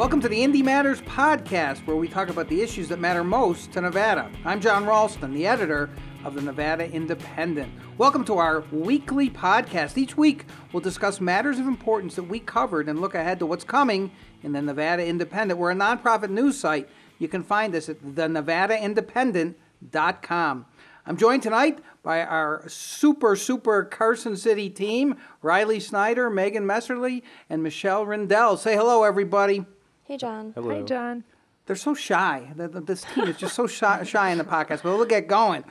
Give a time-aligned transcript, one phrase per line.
[0.00, 3.70] Welcome to the Indy Matters podcast, where we talk about the issues that matter most
[3.72, 4.30] to Nevada.
[4.46, 5.90] I'm Jon Ralston, the editor
[6.24, 7.70] of the Nevada Independent.
[7.98, 9.98] Welcome to our weekly podcast.
[9.98, 13.62] Each week, we'll discuss matters of importance that we covered and look ahead to what's
[13.62, 14.10] coming
[14.42, 15.60] in the Nevada Independent.
[15.60, 16.88] We're a nonprofit news site.
[17.18, 20.66] You can find us at thenevadaindependent.com.
[21.04, 27.20] I'm joined tonight by our super, super Carson City team Riley Snyder, Megan Messerly,
[27.50, 28.60] and Michelle Rindels.
[28.60, 29.66] Say hello, everybody.
[30.10, 30.50] Hey, Jon.
[30.56, 30.74] Hello.
[30.74, 31.22] Hi, Jon.
[31.66, 32.48] They're so shy.
[32.56, 35.28] The- the- This team is just so shy, shy in the podcast, but we'll get
[35.28, 35.62] going.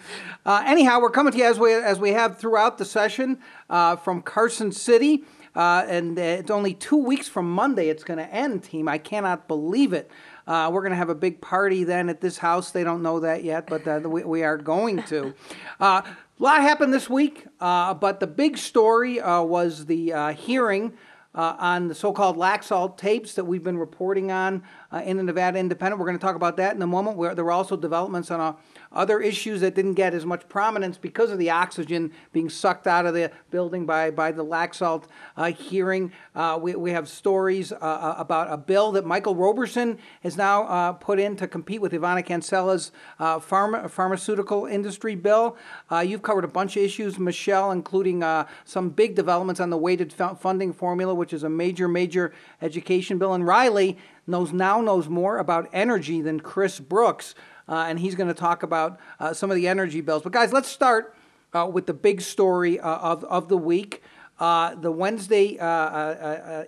[0.46, 3.40] Uh, anyhow, we're coming to you as we, as we have throughout the session
[3.70, 5.26] uh, from Carson City.
[5.58, 8.88] Uh, and uh, it's only two weeks from Monday it's going to end, team.
[8.88, 10.10] I cannot believe it.
[10.48, 12.72] Uh, we're going to have a big party then at this house.
[12.72, 15.34] They don't know that yet, but uh, we, we are going to.
[15.82, 20.34] Uh, a lot happened this week, uh, but the big story uh, was the uh,
[20.34, 20.94] hearing
[21.36, 25.60] uh, on the so-called Laxalt tapes that we've been reporting on uh, in the Nevada
[25.60, 26.00] Independent.
[26.00, 27.18] We're going to talk about that in a moment.
[27.18, 28.54] Where there were also developments on uh,
[28.92, 33.06] other issues that didn't get as much prominence because of the oxygen being sucked out
[33.06, 35.06] of the building by, by the Laxalt
[35.38, 36.12] uh, hearing.
[36.36, 40.64] Uh, we, we have stories uh, uh, about a bill that Michael Roberson has now
[40.64, 45.58] uh, put in to compete with Ivana Cancela's uh, pharma, pharmaceutical industry bill.
[46.04, 48.24] You've covered a bunch of issues, Michelle, including
[48.66, 53.18] some big developments on the weighted fu- funding formula, which is a major, major education
[53.18, 53.34] bill.
[53.34, 57.36] And Riley knows now knows more about energy than Chris Brooks,
[57.70, 60.24] uh, and he's going to talk about uh, some of the energy bills.
[60.24, 61.16] But guys, let's start
[61.54, 64.02] uh, with the big story uh, of of the week,
[64.40, 65.58] uh, the Wednesday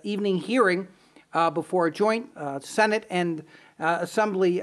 [0.02, 0.88] evening hearing
[1.52, 2.30] before a joint
[2.60, 3.44] Senate and
[3.78, 4.60] Assembly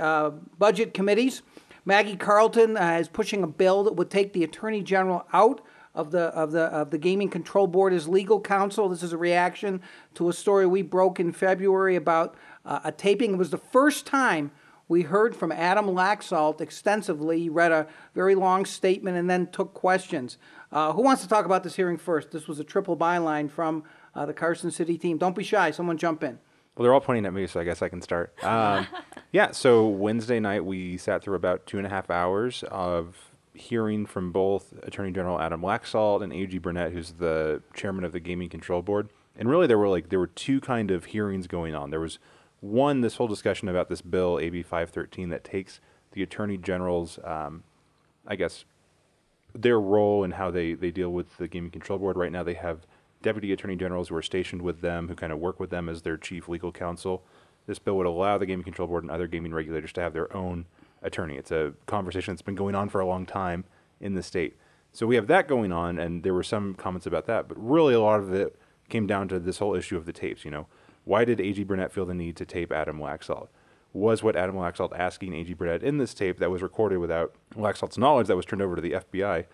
[0.57, 1.41] budget committees.
[1.85, 5.61] Maggie Carlton is pushing a bill that would take the Attorney General out
[5.95, 8.87] of the of the of the Gaming Control Board as legal counsel.
[8.87, 9.81] This is a reaction
[10.13, 13.33] to a story we broke in February about uh, a taping.
[13.33, 14.51] It was the first time
[14.89, 17.39] we heard from Adam Laxalt extensively.
[17.39, 20.37] He read a very long statement and then took questions.
[20.71, 22.31] Uh, who wants to talk about this hearing first?
[22.31, 23.83] This was a triple byline from
[24.15, 25.17] uh, the Carson City team.
[25.17, 25.71] Don't be shy.
[25.71, 26.39] Someone jump in.
[26.75, 28.33] Well, they're all pointing at me, so I guess I can start.
[28.43, 28.87] Um,
[29.31, 33.15] yeah, so Wednesday night we sat through about two and a half hours of
[33.53, 38.19] hearing from both Attorney General Adam Laxalt and AG Burnett, who's the chairman of the
[38.19, 39.09] Gaming Control Board.
[39.35, 41.91] And really, there were like there were two kind of hearings going on.
[41.91, 42.17] There was
[42.61, 45.79] one, this whole discussion about this bill AB 513 that takes
[46.11, 47.63] the Attorney General's, um,
[48.27, 48.65] I guess,
[49.53, 52.17] their role and how they, they deal with the gaming control board.
[52.17, 52.85] Right now, they have
[53.21, 56.01] deputy attorney generals who are stationed with them, who kind of work with them as
[56.01, 57.23] their chief legal counsel.
[57.65, 60.35] This bill would allow the gaming control board and other gaming regulators to have their
[60.35, 60.65] own
[61.01, 61.35] attorney.
[61.35, 63.65] It's a conversation that's been going on for a long time
[63.99, 64.57] in the state.
[64.91, 67.93] So we have that going on, and there were some comments about that, but really
[67.93, 68.55] a lot of it
[68.89, 70.43] came down to this whole issue of the tapes.
[70.43, 70.67] You know,
[71.09, 73.47] why did AG Burnett feel the need to tape Adam Laxalt?
[73.93, 77.97] Was what Adam Laxalt asking AG Burnett in this tape that was recorded without Laxalt's
[77.97, 79.45] knowledge that was turned over to the FBI?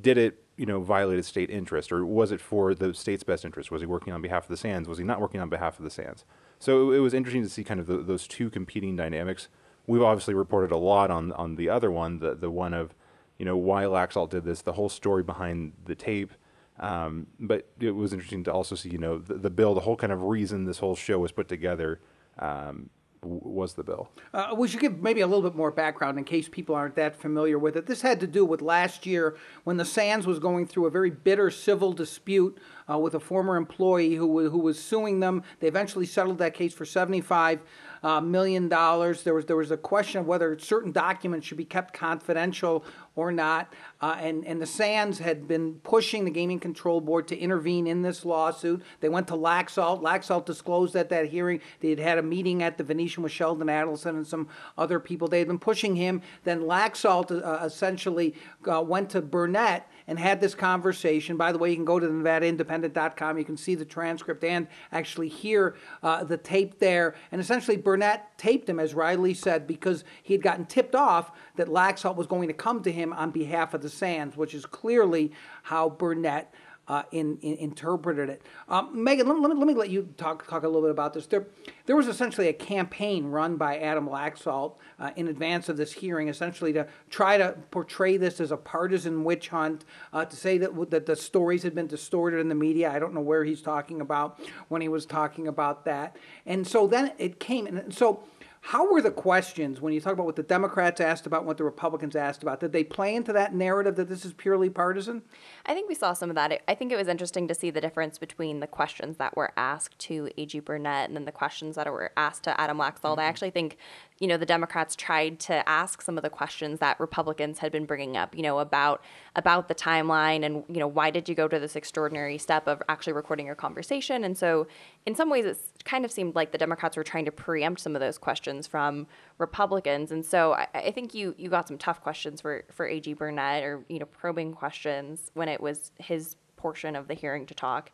[0.00, 3.44] Did it, you know, violate his state interest, or was it for the state's best
[3.44, 3.72] interest?
[3.72, 4.88] Was he working on behalf of the Sands?
[4.88, 6.24] Was he not working on behalf of the Sands?
[6.60, 9.48] So it was interesting to see kind of the, those two competing dynamics.
[9.88, 12.94] We've obviously reported a lot on on the other one, the the one of,
[13.36, 16.30] you know, why Laxalt did this, the whole story behind the tape.
[16.80, 19.96] Um, but it was interesting to also see, you know, the, the bill, the whole
[19.96, 22.00] kind of reason this whole show was put together
[22.38, 22.88] um,
[23.22, 24.08] was the bill.
[24.32, 27.14] Uh, we should give maybe a little bit more background in case people aren't that
[27.14, 27.84] familiar with it.
[27.84, 31.10] This had to do with last year when the Sands was going through a very
[31.10, 32.56] bitter civil dispute
[32.90, 35.42] uh, with a former employee who, who was suing them.
[35.58, 37.64] They eventually settled that case for seventy-five uh,
[38.02, 39.22] million dollars.
[39.22, 42.84] There was there was a question of whether certain documents should be kept confidential
[43.16, 43.72] or not.
[44.00, 48.02] Uh, and and the Sands had been pushing the Gaming Control Board to intervene in
[48.02, 48.82] this lawsuit.
[49.00, 50.02] They went to Laxalt.
[50.02, 53.66] Laxalt disclosed at that hearing they had had a meeting at the Venetian with Sheldon
[53.66, 55.28] Adelson and some other people.
[55.28, 56.22] They had been pushing him.
[56.44, 58.34] Then Laxalt uh, essentially
[58.70, 61.36] uh, went to Burnett and had this conversation.
[61.36, 63.38] By the way, you can go to the NevadaIndependent.com.
[63.38, 67.14] You can see the transcript and actually hear uh, the tape there.
[67.30, 71.68] And essentially, Burnett taped him, as Riley said, because he had gotten tipped off that
[71.68, 75.30] Laxalt was going to come to him on behalf of the Sands, which is clearly
[75.62, 76.52] how Burnett.
[76.90, 78.42] Uh, in, in, interpreted it.
[78.68, 81.14] Um, Megan, let, let, me, let me let you talk talk a little bit about
[81.14, 81.24] this.
[81.28, 81.46] There,
[81.86, 86.26] there was essentially a campaign run by Adam Laxalt uh, in advance of this hearing,
[86.26, 90.90] essentially to try to portray this as a partisan witch hunt, uh, to say that
[90.90, 92.90] that the stories had been distorted in the media.
[92.90, 96.16] I don't know where he's talking about when he was talking about that.
[96.44, 98.24] And so then it came, and so
[98.62, 101.64] How were the questions when you talk about what the Democrats asked about, what the
[101.64, 102.60] Republicans asked about?
[102.60, 105.22] Did they play into that narrative that this is purely partisan?
[105.64, 106.62] I think we saw some of that.
[106.68, 109.98] I think it was interesting to see the difference between the questions that were asked
[110.00, 110.60] to A.G.
[110.60, 113.12] Burnett and then the questions that were asked to Adam Laxalt.
[113.12, 113.20] Mm-hmm.
[113.20, 113.78] I actually think,
[114.20, 117.86] you know, the Democrats tried to ask some of the questions that Republicans had been
[117.86, 119.02] bringing up, you know, about
[119.34, 122.82] about the timeline and you know why did you go to this extraordinary step of
[122.90, 124.22] actually recording your conversation.
[124.22, 124.66] And so,
[125.06, 127.96] in some ways, it kind of seemed like the Democrats were trying to preempt some
[127.96, 129.06] of those questions from
[129.38, 130.12] Republicans.
[130.12, 133.14] And so, I, I think you you got some tough questions for for A.G.
[133.14, 137.54] Burnett or you know probing questions when it was his portion of the hearing to
[137.54, 137.90] talk.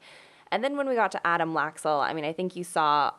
[0.50, 3.12] And then when we got to Adam Laxalt, I mean, I think you saw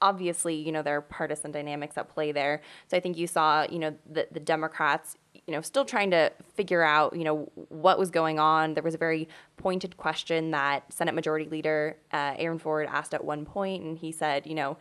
[0.00, 2.60] obviously, you know, there are partisan dynamics at play there.
[2.88, 5.16] So I think you saw, you know, the, the Democrats,
[5.46, 8.74] you know, still trying to figure out, you know, what was going on.
[8.74, 13.24] There was a very pointed question that Senate Majority Leader uh, Aaron Ford asked at
[13.24, 14.76] one point, and he said, you know,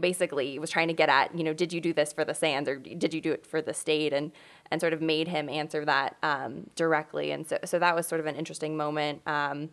[0.00, 2.68] basically was trying to get at, you know, did you do this for the Sands
[2.68, 4.12] or did you do it for the state?
[4.12, 4.32] And
[4.70, 7.30] and sort of made him answer that um, directly.
[7.30, 9.20] And so so that was sort of an interesting moment.
[9.26, 9.70] Um,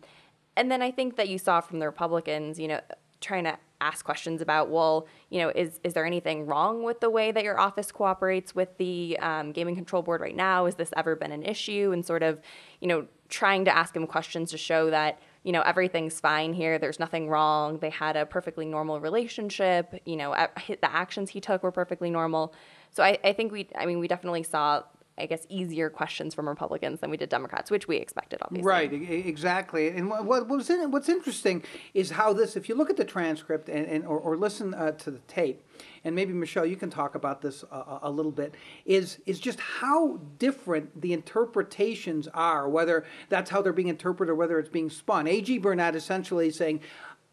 [0.56, 2.80] and then I think that you saw from the Republicans, you know,
[3.20, 7.10] trying to ask questions about, well, you know, is is there anything wrong with the
[7.10, 10.64] way that your office cooperates with the um, gaming control board right now?
[10.64, 11.90] Has this ever been an issue?
[11.92, 12.40] And sort of,
[12.80, 16.78] you know, trying to ask him questions to show that you know everything's fine here.
[16.78, 17.78] There's nothing wrong.
[17.78, 20.00] They had a perfectly normal relationship.
[20.06, 20.30] You know,
[20.68, 22.54] the actions he took were perfectly normal.
[22.90, 24.84] So I, I think we, I mean, we definitely saw
[25.16, 28.66] I guess, easier questions from Republicans than we did Democrats, which we expected, obviously.
[28.66, 29.88] Right, exactly.
[29.88, 31.62] And what, what was in, what's interesting
[31.94, 34.90] is how this, if you look at the transcript and, and or, or listen uh,
[34.92, 35.62] to the tape,
[36.02, 39.60] and maybe Michelle, you can talk about this a, a little bit, is is just
[39.60, 44.90] how different the interpretations are, whether that's how they're being interpreted or whether it's being
[44.90, 45.28] spun.
[45.28, 45.58] A.G.
[45.58, 46.80] Burnett essentially saying,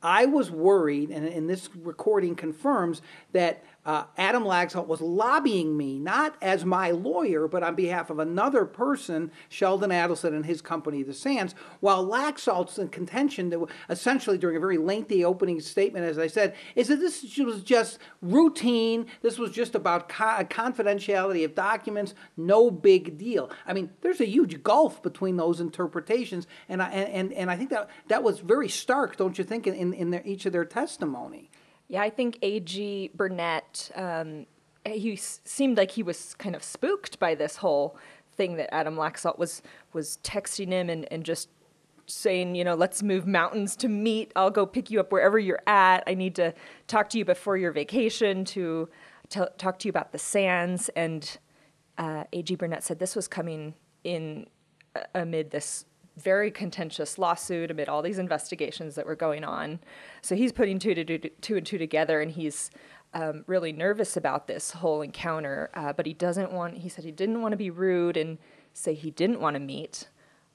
[0.03, 3.01] I was worried, and, and this recording confirms
[3.33, 8.19] that uh, Adam Laxalt was lobbying me, not as my lawyer, but on behalf of
[8.19, 14.37] another person, Sheldon Adelson and his company, The Sands, while Laxalt's in contention, that essentially
[14.37, 19.07] during a very lengthy opening statement, as I said, is that this was just routine.
[19.21, 23.49] This was just about co- confidentiality of documents, no big deal.
[23.65, 27.69] I mean, there's a huge gulf between those interpretations, and I, and, and I think
[27.71, 31.50] that that was very stark, don't you think, in, in their, each of their testimony.
[31.91, 33.11] Yeah, I think A.G.
[33.13, 34.45] Burnett, um,
[34.85, 37.97] he s- seemed like he was kind of spooked by this whole
[38.37, 39.61] thing that Adam Laxalt was
[39.91, 41.49] was texting him and, and just
[42.07, 44.31] saying, you know, let's move mountains to meet.
[44.37, 46.03] I'll go pick you up wherever you're at.
[46.07, 46.53] I need to
[46.87, 48.87] talk to you before your vacation to
[49.27, 50.89] t- talk to you about the sands.
[50.95, 51.37] And
[51.97, 52.55] uh, A.G.
[52.55, 53.73] Burnett said this was coming
[54.05, 54.47] in
[54.95, 55.83] uh, amid this
[56.17, 59.79] very contentious lawsuit amid all these investigations that were going on.
[60.21, 62.69] So he's putting two, to do, two and two together, and he's
[63.13, 65.69] um, really nervous about this whole encounter.
[65.73, 66.79] Uh, but he doesn't want.
[66.79, 68.37] He said he didn't want to be rude and
[68.73, 70.09] say he didn't want to meet.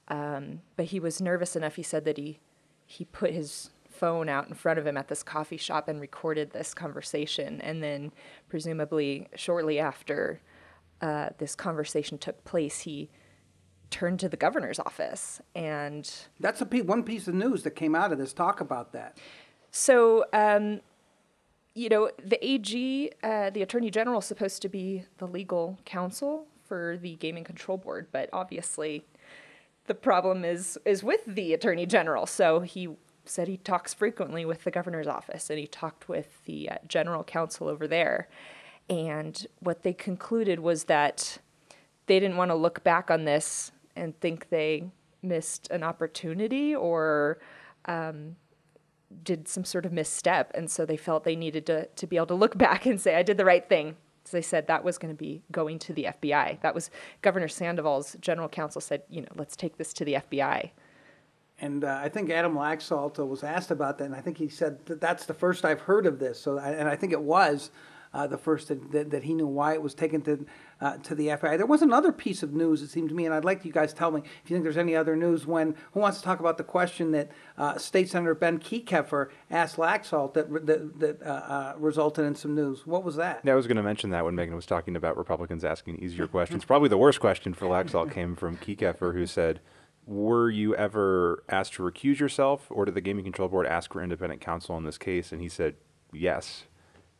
[0.07, 1.75] Um, but he was nervous enough.
[1.75, 2.39] He said that he
[2.85, 6.51] he put his phone out in front of him at this coffee shop and recorded
[6.51, 7.59] this conversation.
[7.61, 8.11] And then,
[8.47, 10.39] presumably, shortly after
[11.01, 13.09] uh, this conversation took place, he
[13.89, 18.11] turned to the governor's office and that's a one piece of news that came out
[18.11, 19.17] of this talk about that.
[19.71, 20.81] So um,
[21.73, 26.47] you know the ag uh, the attorney general is supposed to be the legal counsel
[26.65, 29.05] for the gaming control board but obviously
[29.87, 32.25] the problem is is with the attorney general.
[32.25, 32.89] So he
[33.25, 37.23] said he talks frequently with the governor's office and he talked with the uh, general
[37.23, 38.27] counsel over there.
[38.89, 41.39] And what they concluded was that
[42.05, 47.39] they didn't want to look back on this and think they missed an opportunity or
[47.85, 48.35] um,
[49.23, 50.51] did some sort of misstep.
[50.55, 53.15] And so they felt they needed to, to be able to look back and say,
[53.15, 53.95] I did the right thing.
[54.25, 56.59] So they said that was going to be going to the FBI.
[56.59, 56.89] That was
[57.21, 60.71] Governor Sandoval's general counsel said, you know, let's take this to the FBI.
[61.59, 64.85] And uh, I think Adam Laxalt was asked about that, and I think he said
[64.85, 66.39] that that's the first I've heard of this.
[66.39, 67.71] So, and I think it was
[68.13, 70.45] uh, the first that, that, that, he knew why it was taken to
[70.81, 71.57] uh, to the FBI.
[71.57, 73.93] There was another piece of news, it seemed to me, and I'd like you guys
[73.93, 75.45] to tell me if you think there's any other news.
[75.45, 79.77] When who wants to talk about the question that uh, State Senator Ben Kieckhefer asked
[79.77, 82.85] Laxalt that that, that uh, uh, resulted in some news?
[82.85, 83.41] What was that?
[83.43, 86.27] Yeah, I was going to mention that when Megan was talking about Republicans asking easier
[86.27, 86.65] questions.
[86.65, 89.59] Probably the worst question for Laxalt came from Kieckhefer, who said.
[90.09, 94.01] Were you ever asked to recuse yourself, or did the Gaming Control Board ask for
[94.01, 95.33] independent counsel in this case?
[95.33, 95.75] And he said,
[96.13, 96.63] yes.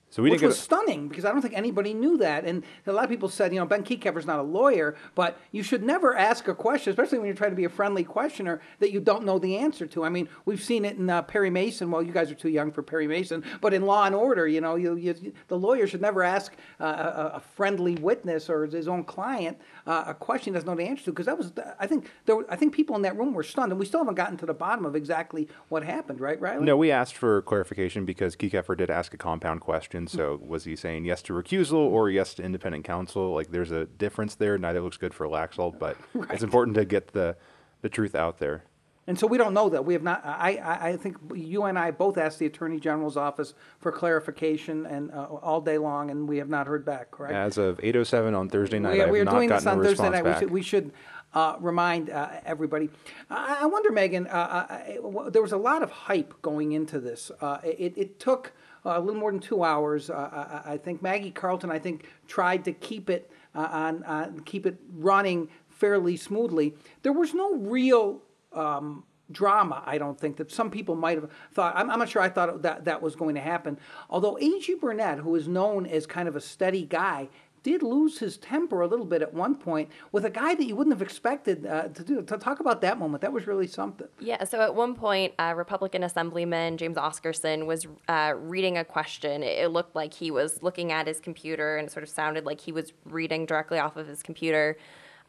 [0.10, 2.46] So we which was stunning because I don't think anybody knew that.
[2.46, 5.62] And a lot of people said, you know, Ben Kieckhefer's not a lawyer, but you
[5.62, 8.92] should never ask a question, especially when you're trying to be a friendly questioner, that
[8.92, 10.06] you don't know the answer to.
[10.06, 11.92] I mean, we've seen it in uh, Perry Mason.
[11.92, 14.62] Well, you guys are too young for Perry Mason, but in Law and Order, you
[14.62, 18.88] know, you, you, the lawyer should never ask uh, a, a friendly witness or his
[18.88, 21.12] own client uh, a question he doesn't know the answer to.
[21.12, 23.72] Because that was, I think, there were, I think people in that room were stunned,
[23.72, 26.64] and we still haven't gotten to the bottom of exactly what happened, right, Riley?
[26.64, 30.07] No, we asked for clarification because Kieckhefer did ask a compound question.
[30.12, 30.18] Hmm.
[30.18, 33.34] So was he saying yes to recusal or yes to independent counsel?
[33.34, 34.58] Like there's a difference there.
[34.58, 35.98] Neither looks good for Laxalt, but
[36.30, 37.38] it's important to get the
[37.82, 38.64] the truth out there.
[39.10, 39.86] And so we don't know that.
[39.86, 43.54] We have not, I, I, think you and I both asked the Attorney General's office
[43.80, 47.34] for clarification and, uh, all day long, and we have not heard back, correct?
[47.34, 49.80] As of 8:07 on Thursday night, We, I have we are not doing this on
[49.80, 50.26] a Thursday night.
[50.26, 50.92] We should, we should
[51.34, 52.90] uh, remind uh, everybody.
[53.30, 57.00] I, I wonder, Megan, uh, uh, w- there was a lot of hype going into
[57.00, 57.32] this.
[57.40, 58.52] Uh, it, it took uh,
[58.96, 60.10] a little more than two hours.
[60.10, 64.32] Uh, I, I think Maggie Carlton, I think, tried to keep it uh, on, uh,
[64.46, 66.76] keep it running fairly smoothly.
[67.04, 68.22] There was no real
[68.54, 71.76] um, drama, I don't think, that some people might have thought.
[71.76, 73.78] I'm, I'm not sure I thought that that was going to happen.
[74.10, 74.76] Although A.G.
[74.76, 77.30] Burnett, who is known as kind of a steady guy,
[77.68, 80.76] did lose his temper a little bit at one point with a guy that you
[80.76, 82.22] wouldn't have expected uh, to do.
[82.22, 84.08] To talk about that moment, that was really something.
[84.20, 89.44] Yeah, so at one point, uh, Republican Assemblyman James Oscarson was uh, reading a question.
[89.44, 92.62] It looked like he was looking at his computer and it sort of sounded like
[92.62, 94.78] he was reading directly off of his computer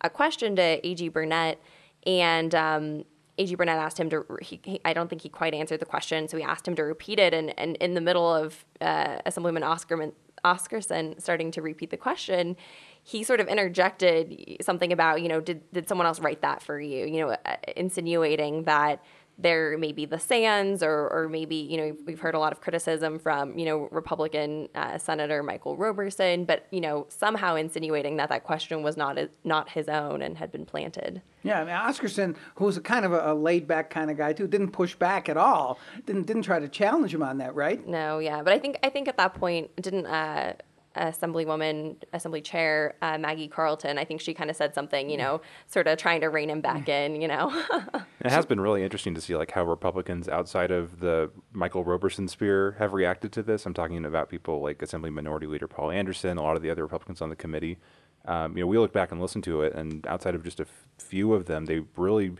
[0.01, 1.09] a question to A.G.
[1.09, 1.61] Burnett.
[2.07, 3.05] And um,
[3.39, 3.55] A.G.
[3.55, 6.37] Burnett asked him to, he, he, I don't think he quite answered the question, so
[6.37, 7.35] he asked him to repeat it.
[7.35, 10.13] And, and in the middle of uh, Assemblyman Oscarman,
[10.49, 12.57] Oscarson starting to repeat the question,
[13.03, 16.81] he sort of interjected something about, you know, did, did someone else write that for
[16.81, 17.07] you?
[17.07, 19.03] You know, uh, insinuating that
[19.39, 22.61] there may be the sands or, or maybe, you know, we've heard a lot of
[22.61, 28.29] criticism from, you know, Republican uh, Senator Michael Roberson, but, you know, somehow insinuating that
[28.31, 31.23] that question was not, a, not his own and had been planted.
[31.45, 34.17] Yeah, I mean, Oscarson, who was a kind of a, a laid back kind of
[34.17, 35.79] guy too, didn't push back at all.
[36.05, 37.87] Didn't didn't try to challenge him on that, right?
[37.87, 40.55] No, yeah, but I think I think at that point didn't uh,
[40.97, 43.99] Assemblywoman, Assembly Chair uh, Maggie Carlton.
[43.99, 46.61] I think she kind of said something, you know, sort of trying to rein him
[46.61, 47.53] back in, you know.
[48.21, 52.27] It has been really interesting to see like how Republicans outside of the Michael Roberson
[52.27, 53.65] sphere have reacted to this.
[53.65, 56.83] I'm talking about people like Assembly Minority Leader Paul Anderson, a lot of the other
[56.83, 57.79] Republicans on the committee.
[58.25, 60.65] Um, you know, we look back and listen to it, and outside of just a
[60.65, 62.33] f- few of them, they really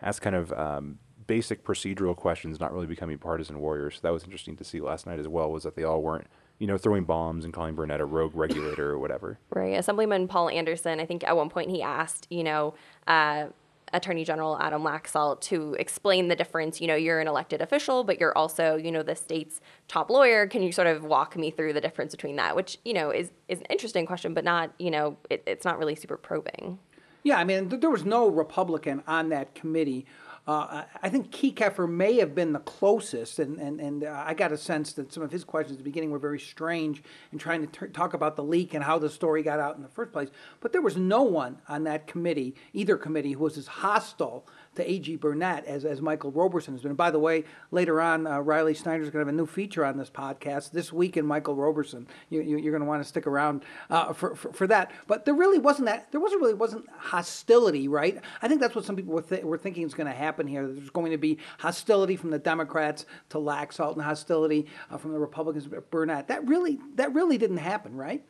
[0.00, 3.96] asked kind of um, basic procedural questions, not really becoming partisan warriors.
[3.96, 5.50] So that was interesting to see last night as well.
[5.50, 6.26] Was that they all weren't,
[6.58, 9.38] you know, throwing bombs and calling Burnett a rogue regulator or whatever.
[9.50, 9.78] Right.
[9.78, 12.74] Assemblyman Paul Anderson, I think at one point he asked, you know,
[13.06, 13.46] uh,
[13.92, 16.80] Attorney General Adam Laxalt to explain the difference.
[16.80, 20.46] You know, you're an elected official, but you're also, you know, the state's top lawyer.
[20.46, 22.56] Can you sort of walk me through the difference between that?
[22.56, 25.78] Which, you know, is, is an interesting question, but not, you know, it, it's not
[25.78, 26.78] really super probing.
[27.22, 30.06] Yeah, I mean, th- there was no Republican on that committee.
[30.46, 34.52] Uh, I think Kieckhefer may have been the closest, and, and, and uh, I got
[34.52, 37.66] a sense that some of his questions at the beginning were very strange in trying
[37.66, 40.12] to t- talk about the leak and how the story got out in the first
[40.12, 40.28] place.
[40.60, 44.90] But there was no one on that committee, either committee, who was as hostile to
[44.90, 45.16] A.G.
[45.16, 46.90] Burnett as, as Michael Roberson has been.
[46.92, 49.84] And by the way, later on, uh, Riley Snyder's going to have a new feature
[49.84, 52.06] on this podcast, This Week in Michael Roberson.
[52.30, 54.92] You, you, you're going to want to stick around uh, for, for, for that.
[55.06, 58.20] But there really wasn't that, there wasn't really wasn't hostility, right?
[58.42, 60.66] I think that's what some people were, th- were thinking is going to happen here.
[60.66, 65.18] There's going to be hostility from the Democrats to Laxalt and hostility uh, from the
[65.18, 66.28] Republicans to Burnett.
[66.28, 68.24] That really, that really didn't happen, right?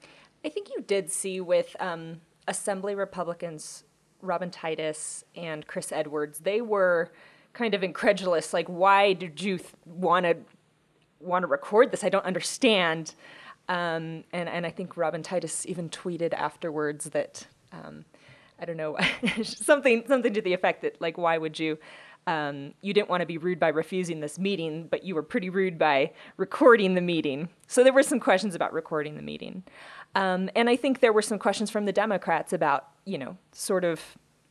[0.45, 3.85] I think you did see with um, Assembly Republicans,
[4.23, 7.11] Robin Titus and Chris Edwards, they were
[7.53, 8.53] kind of incredulous.
[8.53, 10.37] Like, why did you want to
[11.21, 12.05] want to record this?
[12.05, 13.15] I don't understand.
[13.69, 18.05] Um, and and I think Robin Titus even tweeted afterwards that um,
[18.61, 18.97] I don't know
[19.43, 21.79] something something to the effect that like, why would you?
[22.27, 25.49] Um, you didn't want to be rude by refusing this meeting, but you were pretty
[25.49, 27.49] rude by recording the meeting.
[27.69, 29.63] So there were some questions about recording the meeting.
[30.15, 33.85] Um, and I think there were some questions from the Democrats about, you know, sort
[33.85, 34.01] of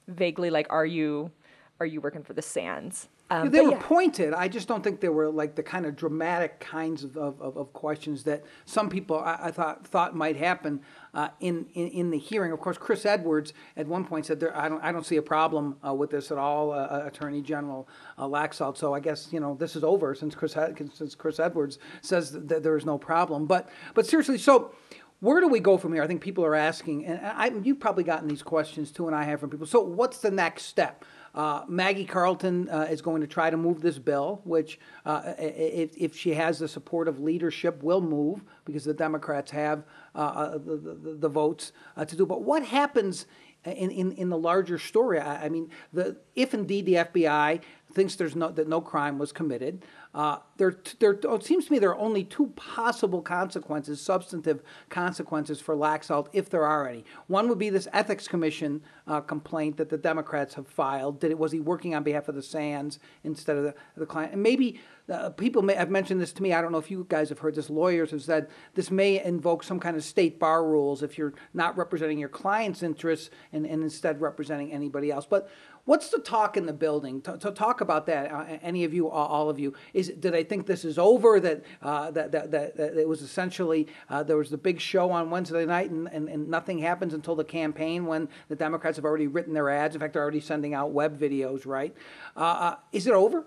[0.07, 1.31] vaguely like, are you,
[1.79, 3.09] are you working for the Sands?
[3.31, 3.79] Um, they were yeah.
[3.81, 4.33] pointed.
[4.33, 7.57] I just don't think they were like the kind of dramatic kinds of, of, of,
[7.57, 10.81] of questions that some people I, I thought thought might happen
[11.15, 12.51] uh, in, in in the hearing.
[12.51, 15.21] Of course, Chris Edwards at one point said, there, "I don't I don't see a
[15.21, 19.29] problem uh, with this at all, uh, uh, Attorney General uh, Laxalt." So I guess
[19.31, 20.55] you know this is over since Chris
[20.93, 23.47] since Chris Edwards says that there is no problem.
[23.47, 24.75] But but seriously, so
[25.21, 26.03] where do we go from here?
[26.03, 29.23] I think people are asking, and I, you've probably gotten these questions too, and I
[29.23, 29.65] have from people.
[29.65, 31.05] So, what's the next step?
[31.35, 35.95] Uh, Maggie Carlton uh, is going to try to move this bill, which, uh, if,
[35.97, 39.83] if she has the support of leadership, will move because the Democrats have
[40.15, 42.25] uh, uh, the, the, the votes uh, to do.
[42.25, 43.25] But what happens
[43.65, 45.19] in, in, in the larger story?
[45.19, 47.59] I, I mean, the, if indeed the FBI
[47.93, 49.83] thinks there's no, that no crime was committed,
[50.15, 55.59] uh, there, there, it seems to me there are only two possible consequences, substantive consequences
[55.59, 57.03] for Laxalt, if there are any.
[57.27, 61.19] One would be this ethics commission uh, complaint that the Democrats have filed.
[61.19, 64.31] Did it was he working on behalf of the Sands instead of the, the client?
[64.31, 64.79] And maybe
[65.11, 66.53] uh, people may have mentioned this to me.
[66.53, 67.69] I don't know if you guys have heard this.
[67.69, 71.77] Lawyers have said this may invoke some kind of state bar rules if you're not
[71.77, 75.25] representing your client's interests and, and instead representing anybody else.
[75.25, 75.49] But
[75.85, 77.21] What's the talk in the building?
[77.21, 80.43] To, to talk about that, uh, any of you, all of you, is do they
[80.43, 81.39] think this is over?
[81.39, 85.11] That uh, that, that, that, that, it was essentially uh, there was the big show
[85.11, 89.05] on Wednesday night, and, and, and nothing happens until the campaign when the Democrats have
[89.05, 89.93] already written their ads.
[89.93, 91.67] In fact, they're already sending out web videos.
[91.67, 91.95] Right?
[92.35, 93.45] Uh, uh, is it over?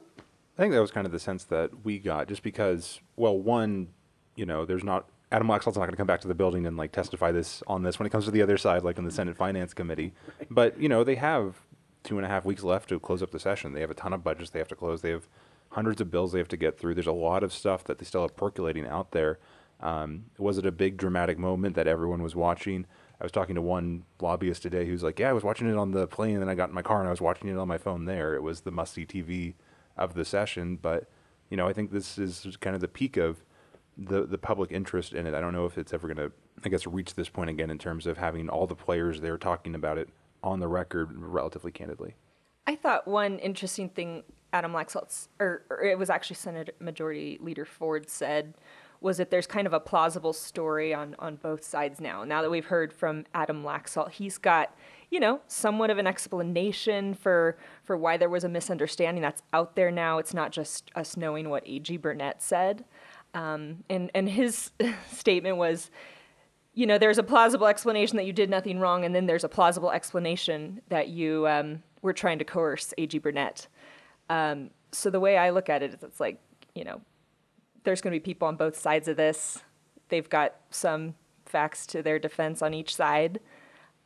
[0.58, 3.88] I think that was kind of the sense that we got, just because, well, one,
[4.34, 6.76] you know, there's not Adam Laxalt's not going to come back to the building and
[6.76, 9.10] like testify this on this when it comes to the other side, like in the
[9.10, 10.12] Senate Finance Committee.
[10.50, 11.60] But you know, they have
[12.02, 13.72] two and a half weeks left to close up the session.
[13.72, 15.02] They have a ton of budgets they have to close.
[15.02, 15.28] They have
[15.70, 16.94] hundreds of bills they have to get through.
[16.94, 19.38] There's a lot of stuff that they still have percolating out there.
[19.80, 22.86] Um, was it a big dramatic moment that everyone was watching?
[23.20, 25.90] I was talking to one lobbyist today who's like, "Yeah, I was watching it on
[25.92, 27.68] the plane, and then I got in my car and I was watching it on
[27.68, 28.34] my phone there.
[28.34, 29.54] It was the must-see TV
[29.98, 31.08] of the session." But
[31.50, 33.44] you know, I think this is kind of the peak of
[33.96, 35.34] the the public interest in it.
[35.34, 36.32] I don't know if it's ever going to,
[36.64, 39.74] I guess, reach this point again in terms of having all the players there talking
[39.74, 40.08] about it
[40.42, 42.14] on the record relatively candidly.
[42.66, 47.64] I thought one interesting thing Adam Laxalt, or, or, it was actually Senate Majority Leader
[47.64, 48.54] Ford said,
[49.00, 52.24] was that there's kind of a plausible story on, on both sides now.
[52.24, 54.74] Now that we've heard from Adam Laxalt, he's got,
[55.10, 59.74] you know, somewhat of an explanation for for why there was a misunderstanding that's out
[59.74, 60.18] there now.
[60.18, 61.96] It's not just us knowing what A.G.
[61.96, 62.84] Burnett said.
[63.34, 64.70] Um, and, and his
[65.12, 65.90] statement was,
[66.74, 69.48] you know, there's a plausible explanation that you did nothing wrong, and then there's a
[69.48, 73.18] plausible explanation that you um, were trying to coerce A.G.
[73.18, 73.68] Burnett.
[74.30, 76.40] Um, so the way I look at it is it's like,
[76.74, 77.00] you know,
[77.84, 79.62] there's going to be people on both sides of this.
[80.08, 81.14] They've got some
[81.46, 83.40] facts to their defense on each side.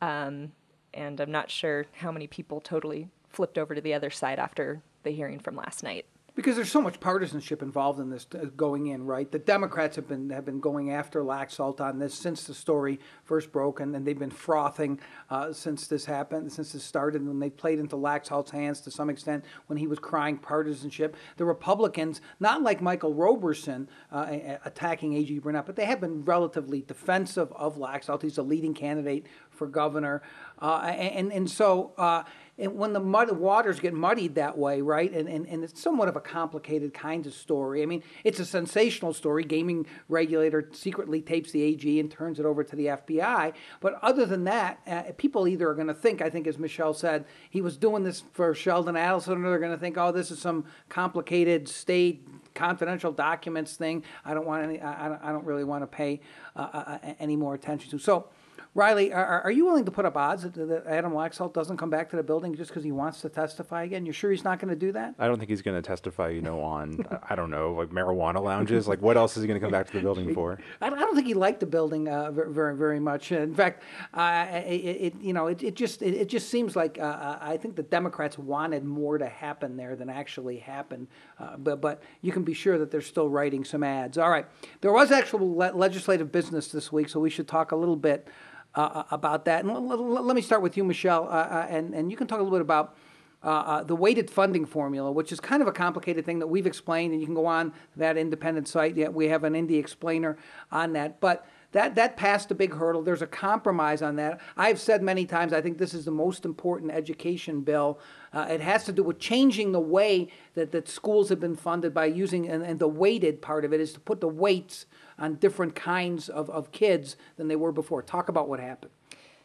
[0.01, 0.53] Um,
[0.95, 4.83] and I'm not sure how many people totally flipped over to the other side after
[5.03, 8.87] the hearing from last night because there's so much partisanship involved in this uh, going
[8.87, 9.31] in, right?
[9.31, 13.53] The Democrats have been have been going after Laxalt on this since the story first
[13.53, 14.99] broke, and, they've been frothing
[15.31, 19.11] uh, since this happened, since this started, and they played into Laxalt's hands to some
[19.11, 21.17] extent when he was crying partisanship.
[21.37, 25.39] The Republicans, not like Michael Roberson uh, attacking A.G.
[25.39, 28.23] Burnett, but they have been relatively defensive of Laxalt.
[28.23, 29.27] He's a leading candidate
[29.63, 30.23] for governor,
[30.61, 32.25] uh, and and so uh,
[32.59, 36.09] and when the mud, waters get muddied that way, right, and, and, and it's somewhat
[36.09, 37.83] of a complicated kind of story.
[37.83, 39.43] I mean, it's a sensational story.
[39.43, 43.55] Gaming regulator secretly tapes the AG and turns it over to the FBI.
[43.81, 46.93] But other than that, uh, people either are going to think, I think, as Michelle
[46.93, 50.31] said, he was doing this for Sheldon Adelson, or they're going to think, oh, this
[50.31, 54.05] is some complicated state confidential documents thing.
[54.27, 54.79] I don't want any.
[54.81, 56.21] I, I don't really want to pay
[56.55, 57.99] uh, uh, any more attention to.
[57.99, 58.29] So
[58.75, 62.09] Riley, are, are you willing to put up odds that, Adam Laxalt doesn't come back
[62.11, 64.07] to the building just because he wants to testify again?
[64.07, 65.15] You're sure he's not going to do that?
[65.19, 68.43] I don't think he's going to testify, you know, on, I don't know, like marijuana
[68.43, 68.89] lounges.
[68.89, 70.59] Like, what else is he going to come back to the building for?
[70.81, 73.31] I don't think he liked the building uh, very, very much.
[73.31, 73.83] In fact,
[74.15, 77.39] uh, it, it, you know, it, it just it, it just seems like uh, uh,
[77.43, 81.09] I think the Democrats wanted more to happen there than actually happened.
[81.39, 84.17] Uh, but but you can be sure that they're still writing some ads.
[84.17, 84.47] All right,
[84.81, 88.29] there was actual le- legislative business this week, so we should talk a little bit
[88.75, 89.65] uh, uh, about that.
[89.65, 92.43] And let me start with you, Michelle, uh, uh, and, and you can talk a
[92.43, 92.97] little bit about
[93.43, 97.13] uh, the weighted funding formula, which is kind of a complicated thing that we've explained,
[97.13, 98.97] and you can go on that independent site.
[98.97, 100.39] Yeah, we have an Indy explainer
[100.71, 101.21] on that.
[101.21, 103.03] But that, that passed a big hurdle.
[103.03, 104.41] There's a compromise on that.
[104.57, 107.99] I've said many times I think this is the most important education bill.
[108.33, 111.93] Uh, it has to do with changing the way that, that schools have been funded
[111.95, 114.87] by using, and, and the weighted part of it is to put the weights
[115.23, 118.03] on different kinds of, of kids than they were before.
[118.03, 118.91] Talk about what happened.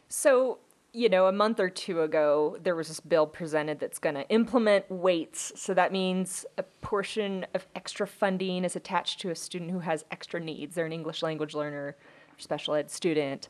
[0.08, 0.58] So,
[0.92, 4.28] you know, a month or two ago, there was this bill presented that's going to
[4.28, 5.52] implement weights.
[5.54, 10.04] So that means a portion of extra funding is attached to a student who has
[10.10, 10.74] extra needs.
[10.74, 11.96] They're an English language learner,
[12.38, 13.48] special ed student.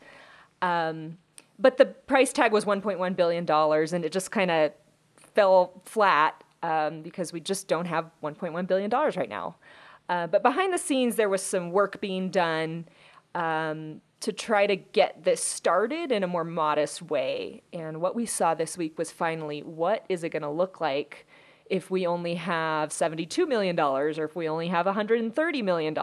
[0.60, 1.16] Um,
[1.58, 4.72] but the price tag was $1.1 billion, and it just kind of
[5.16, 9.56] fell flat um, because we just don't have $1.1 billion right now.
[10.08, 12.86] Uh, but behind the scenes, there was some work being done
[13.34, 17.62] um, to try to get this started in a more modest way.
[17.72, 21.26] And what we saw this week was finally what is it going to look like
[21.66, 25.96] if we only have $72 million or if we only have $130 million?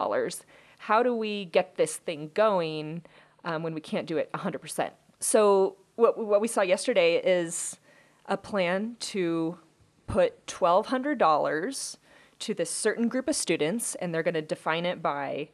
[0.78, 3.02] How do we get this thing going
[3.44, 4.90] um, when we can't do it 100%?
[5.18, 7.78] So, what, what we saw yesterday is
[8.26, 9.58] a plan to
[10.06, 11.96] put $1,200
[12.40, 15.48] to this certain group of students, and they're going to define it by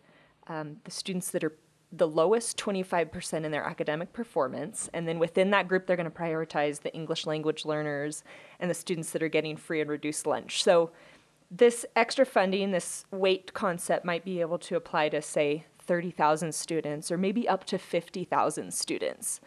[0.47, 1.57] um, the students that are
[1.93, 4.89] the lowest 25% in their academic performance.
[4.95, 8.25] And then within that group, they're going to prioritize the English language learners
[8.59, 10.63] and the students that are getting free and reduced lunch.
[10.63, 10.91] So,
[11.55, 17.11] this extra funding, this weight concept, might be able to apply to, say, 30,000 students
[17.13, 19.41] or maybe up to 50,000 students.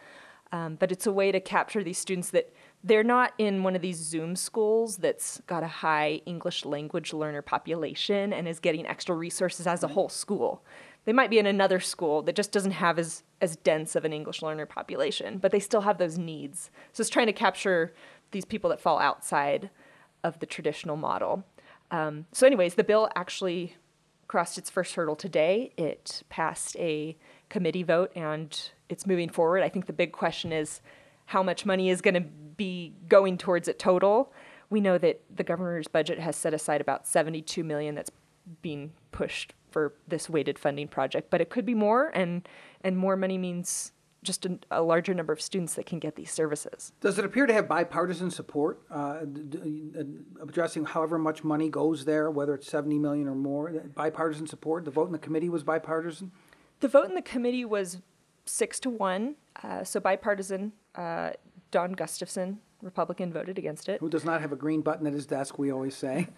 [0.52, 2.52] Um, but it's a way to capture these students that
[2.86, 7.42] they're not in one of these Zoom schools that's got a high English language learner
[7.42, 10.62] population and is getting extra resources as a whole school.
[11.04, 14.12] They might be in another school that just doesn't have as, as dense of an
[14.12, 16.70] English learner population, but they still have those needs.
[16.92, 17.92] So it's trying to capture
[18.30, 19.70] these people that fall outside
[20.22, 21.44] of the traditional model.
[21.90, 23.76] Um, so, anyways, the bill actually
[24.28, 25.72] crossed its first hurdle today.
[25.76, 27.16] It passed a
[27.48, 29.62] committee vote and it's moving forward.
[29.62, 30.80] I think the big question is
[31.26, 32.20] how much money is going to
[32.56, 34.32] be going towards it total.
[34.70, 38.10] We know that the governor's budget has set aside about 72 million that's
[38.62, 42.48] being pushed for this weighted funding project, but it could be more and
[42.80, 46.32] and more money means just a, a, larger number of students that can get these
[46.32, 46.92] services.
[47.00, 49.20] Does it appear to have bipartisan support, uh,
[50.42, 53.70] addressing however much money goes there, whether it's 70 million or more?
[53.70, 54.84] Bipartisan support.
[54.84, 56.32] The vote in the committee was bipartisan.
[56.80, 57.98] The vote in the committee was
[58.46, 60.72] six to one, uh, so bipartisan.
[60.94, 61.32] Uh,
[61.70, 64.00] Don Gustavson, Republican, voted against it.
[64.00, 66.28] Who does not have a green button at his desk, we always say.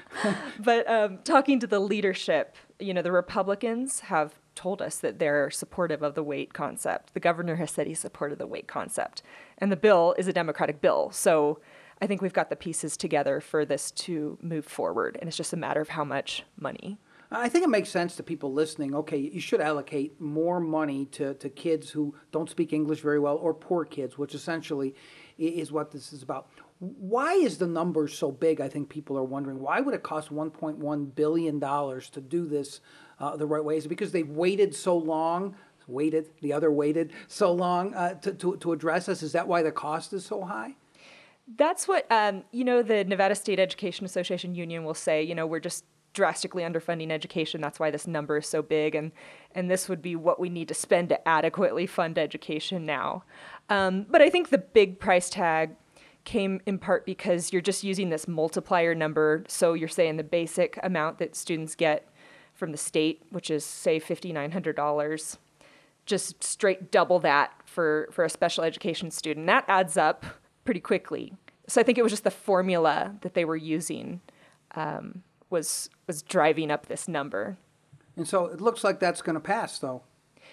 [0.60, 5.50] but um, talking to the leadership, you know, the Republicans have told us that they're
[5.50, 7.12] supportive of the weight concept.
[7.14, 9.22] The governor has said he supported the weight concept.
[9.58, 11.10] And the bill is a Democratic bill.
[11.10, 11.60] So
[12.00, 15.16] I think we've got the pieces together for this to move forward.
[15.20, 16.98] And it's just a matter of how much money.
[17.30, 18.94] I think it makes sense to people listening.
[18.94, 23.36] Okay, you should allocate more money to, to kids who don't speak English very well
[23.36, 24.94] or poor kids, which essentially
[25.36, 26.48] is what this is about.
[26.78, 28.60] Why is the number so big?
[28.60, 29.60] I think people are wondering.
[29.60, 32.80] Why would it cost $1.1 billion to do this
[33.20, 33.76] uh, the right way?
[33.76, 35.54] Is because they've waited so long?
[35.86, 39.22] Waited, the other waited so long uh, to, to, to address this?
[39.22, 40.76] Is that why the cost is so high?
[41.56, 45.46] That's what, um, you know, the Nevada State Education Association Union will say, you know,
[45.46, 45.84] we're just
[46.18, 47.60] drastically underfunding education.
[47.60, 49.12] That's why this number is so big, and
[49.54, 53.22] and this would be what we need to spend to adequately fund education now.
[53.68, 55.76] Um, but I think the big price tag
[56.24, 59.44] came in part because you're just using this multiplier number.
[59.48, 62.08] So you're saying the basic amount that students get
[62.52, 65.38] from the state, which is say fifty nine hundred dollars,
[66.04, 69.46] just straight double that for for a special education student.
[69.46, 70.26] That adds up
[70.64, 71.32] pretty quickly.
[71.68, 74.20] So I think it was just the formula that they were using.
[74.74, 77.58] Um, was was driving up this number.
[78.16, 80.02] And so it looks like that's going to pass, though.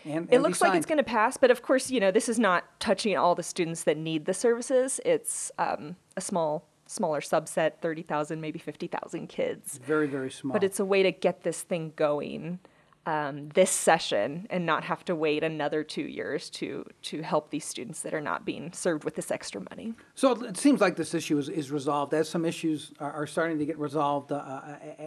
[0.03, 2.37] And, it looks like it's going to pass, but of course, you know, this is
[2.37, 4.99] not touching all the students that need the services.
[5.03, 9.79] It's um, a small, smaller subset, thirty thousand, maybe fifty thousand kids.
[9.83, 10.53] Very, very small.
[10.53, 12.59] But it's a way to get this thing going
[13.05, 17.65] um, this session and not have to wait another two years to to help these
[17.65, 19.93] students that are not being served with this extra money.
[20.15, 23.59] So it seems like this issue is, is resolved as some issues are, are starting
[23.59, 24.61] to get resolved uh,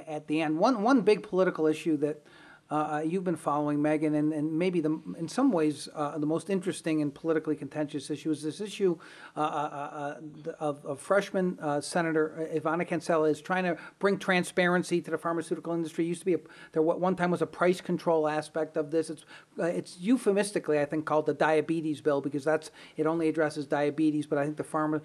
[0.07, 0.59] at the end.
[0.59, 2.23] One one big political issue that
[2.71, 6.27] uh, uh, you've been following, Megan, and, and maybe the, in some ways uh, the
[6.27, 8.99] most interesting and politically contentious issue is this issue
[9.37, 15.11] uh, uh, uh of, of, freshman Senator Ivana Cancela is trying to bring transparency to
[15.11, 16.05] the pharmaceutical industry.
[16.05, 16.39] It used to be a,
[16.73, 19.09] there one time was a price control aspect of this.
[19.09, 19.25] It's
[19.59, 24.39] it's euphemistically I think called the diabetes bill because that's it only addresses diabetes, but
[24.39, 25.01] I think the pharma,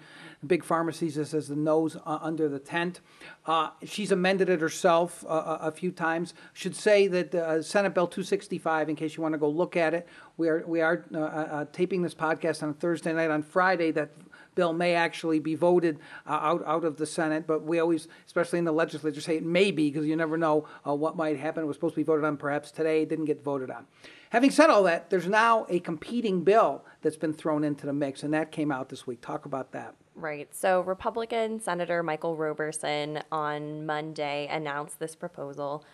[0.46, 3.00] big pharmacies this as the nose under the tent.
[3.84, 6.34] she's amended it herself a few times.
[6.52, 9.94] Should say that uh, Senate Bill 265, in case you want to go look at
[9.94, 10.06] it.
[10.36, 13.30] We are, we are uh, uh, uh, taping this podcast on Thursday night.
[13.30, 14.10] On Friday, that
[14.54, 18.58] bill may actually be voted uh, out, out of the Senate, but we always, especially
[18.58, 21.64] in the legislature, say it may be because you never know uh, what might happen.
[21.64, 23.86] It was supposed to be voted on perhaps today, didn't get voted on.
[24.30, 28.22] Having said all that, there's now a competing bill that's been thrown into the mix,
[28.22, 29.20] and that came out this week.
[29.20, 29.94] Talk about that.
[30.16, 30.52] Right.
[30.54, 35.84] So, Republican Senator Michael Roberson on Monday announced this proposal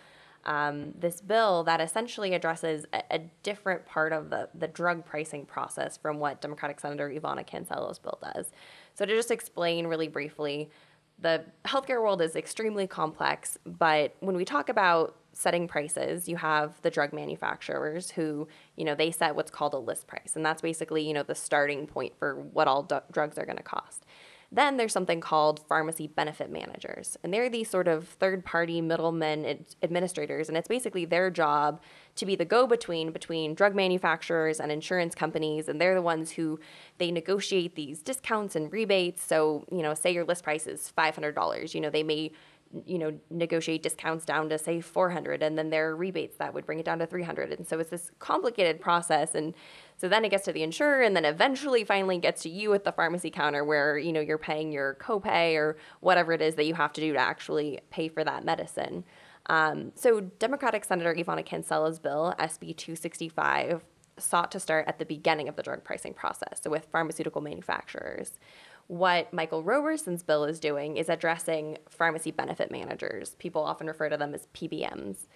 [0.45, 5.45] um, this bill that essentially addresses a, a, different part of the, the drug pricing
[5.45, 8.51] process from what Democratic Senator Ivana Cancela's bill does.
[8.95, 10.69] So, to just explain really briefly,
[11.19, 16.81] the healthcare world is extremely complex, but when we talk about setting prices, you have
[16.81, 20.33] the drug manufacturers who, you know, they set what's called a list price.
[20.35, 23.57] And that's basically, you know, the starting point for what all d- drugs are going
[23.57, 24.05] to cost.
[24.53, 29.45] Then there's something called pharmacy benefit managers, and they're these sort of third party middlemen
[29.45, 31.79] ad- administrators, and it's basically their job
[32.15, 36.31] to be the go between between drug manufacturers and insurance companies, and they're the ones
[36.31, 36.59] who
[36.97, 39.23] they negotiate these discounts and rebates.
[39.23, 42.33] So, you know, say your list price is $500, you know, they may
[42.85, 46.65] you know negotiate discounts down to say 400 and then there are rebates that would
[46.65, 49.35] bring it down to 300 and so it's this complicated process.
[49.35, 49.53] And
[49.97, 52.83] so then it gets to the insurer and then eventually finally gets to you at
[52.83, 56.65] the pharmacy counter where you know you're paying your copay or whatever it is that
[56.65, 59.03] you have to do to actually pay for that medicine.
[59.47, 63.81] Um, so democratic senator ivana cancela's bill sb 265
[64.19, 68.37] sought to start at the beginning of the drug pricing process so with pharmaceutical manufacturers
[68.87, 73.35] what Michael Roberson's bill is doing is addressing pharmacy benefit managers.
[73.39, 75.27] People often refer to them as PBMs.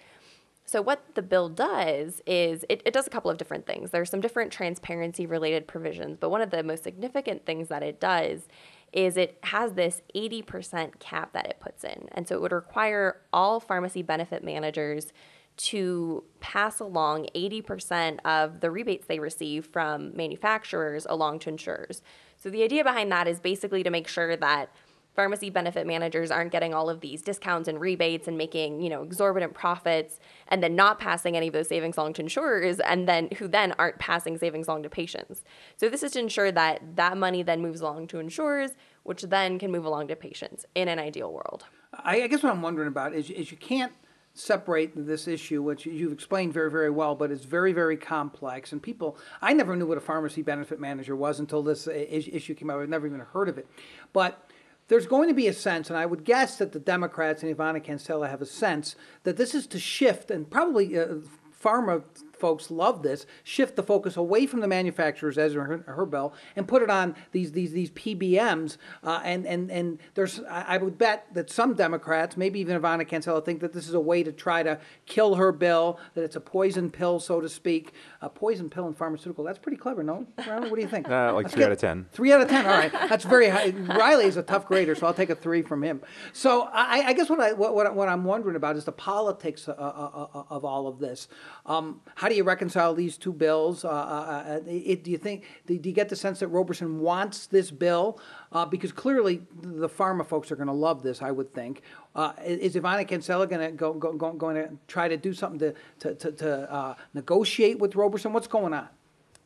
[0.68, 3.92] So, what the bill does is it, it does a couple of different things.
[3.92, 8.00] There's some different transparency related provisions, but one of the most significant things that it
[8.00, 8.48] does
[8.92, 12.08] is it has this 80% cap that it puts in.
[12.12, 15.12] And so, it would require all pharmacy benefit managers
[15.56, 22.02] to pass along 80% of the rebates they receive from manufacturers along to insurers.
[22.46, 24.70] So the idea behind that is basically to make sure that
[25.16, 29.02] pharmacy benefit managers aren't getting all of these discounts and rebates and making, you know,
[29.02, 33.30] exorbitant profits and then not passing any of those savings along to insurers and then
[33.38, 35.42] who then aren't passing savings along to patients.
[35.76, 39.58] So this is to ensure that that money then moves along to insurers, which then
[39.58, 41.64] can move along to patients in an ideal world.
[41.92, 43.92] I, guess what I'm wondering about is, is you can't
[44.38, 48.72] separate this issue, which you've explained very, very well, but it's very, very complex.
[48.72, 52.70] And people, I never knew what a pharmacy benefit manager was until this issue came
[52.70, 52.80] out.
[52.80, 53.66] I've never even heard of it.
[54.12, 54.50] But
[54.88, 57.84] there's going to be a sense, and I would guess that the Democrats and Ivana
[57.84, 58.94] Cancela have a sense
[59.24, 61.16] that this is to shift, and probably uh,
[61.60, 62.04] pharma
[62.38, 66.68] folks love this, shift the focus away from the manufacturers, as her, her bill, and
[66.68, 68.76] put it on these these these PBMs.
[69.02, 73.44] Uh, and and and there's, I would bet that some Democrats, maybe even Ivana Cancela,
[73.44, 76.40] think that this is a way to try to kill her bill, that it's a
[76.40, 77.92] poison pill, so to speak.
[78.20, 79.44] A poison pill in pharmaceutical.
[79.44, 80.26] That's pretty clever, no?
[80.36, 81.08] What do you think?
[81.08, 82.06] Uh, like three out of ten.
[82.12, 82.66] Three out of ten.
[82.66, 83.70] All right, that's very high.
[83.70, 86.00] Riley is a tough grader, so I'll take a three from him.
[86.32, 89.68] So I, I guess what I what, what, what I'm wondering about is the politics
[89.68, 91.28] of, of, of all of this.
[91.64, 93.84] Um, how do you reconcile these two bills?
[93.84, 95.44] Uh, uh, uh, it, do you think?
[95.66, 98.20] Do you get the sense that Roberson wants this bill?
[98.52, 101.82] Uh, because clearly the pharma folks are going to love this, I would think.
[102.14, 105.58] Uh, is Ivana Cancela going to go, go, go, going to try to do something
[105.58, 108.32] to to, to, to uh, negotiate with Roberson?
[108.32, 108.88] What's going on?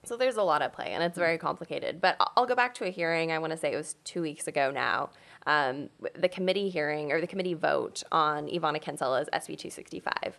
[0.02, 2.00] So there's a lot at play, and it's very complicated.
[2.00, 3.32] But I'll go back to a hearing.
[3.32, 5.10] I want to say it was two weeks ago now.
[5.46, 10.38] Um, the committee hearing or the committee vote on Ivana Cancela's SB 265.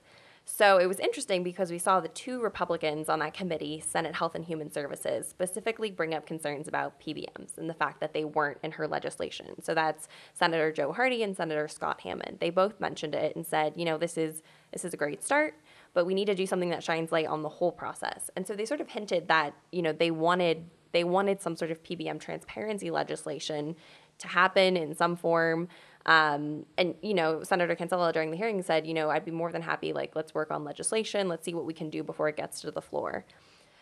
[0.53, 4.35] So it was interesting because we saw the two Republicans on that committee, Senate Health
[4.35, 8.57] and Human Services, specifically bring up concerns about PBMs and the fact that they weren't
[8.61, 9.61] in her legislation.
[9.63, 12.39] So that's Senator Joe Hardy and Senator Scott Hammond.
[12.41, 15.55] They both mentioned it and said, you know, this is this is a great start,
[15.93, 18.29] but we need to do something that shines light on the whole process.
[18.35, 21.71] And so they sort of hinted that, you know, they wanted they wanted some sort
[21.71, 23.77] of PBM transparency legislation
[24.17, 25.69] to happen in some form.
[26.05, 29.51] Um, and you know, Senator Cancela during the hearing said, you know, I'd be more
[29.51, 29.93] than happy.
[29.93, 31.27] Like, let's work on legislation.
[31.27, 33.25] Let's see what we can do before it gets to the floor.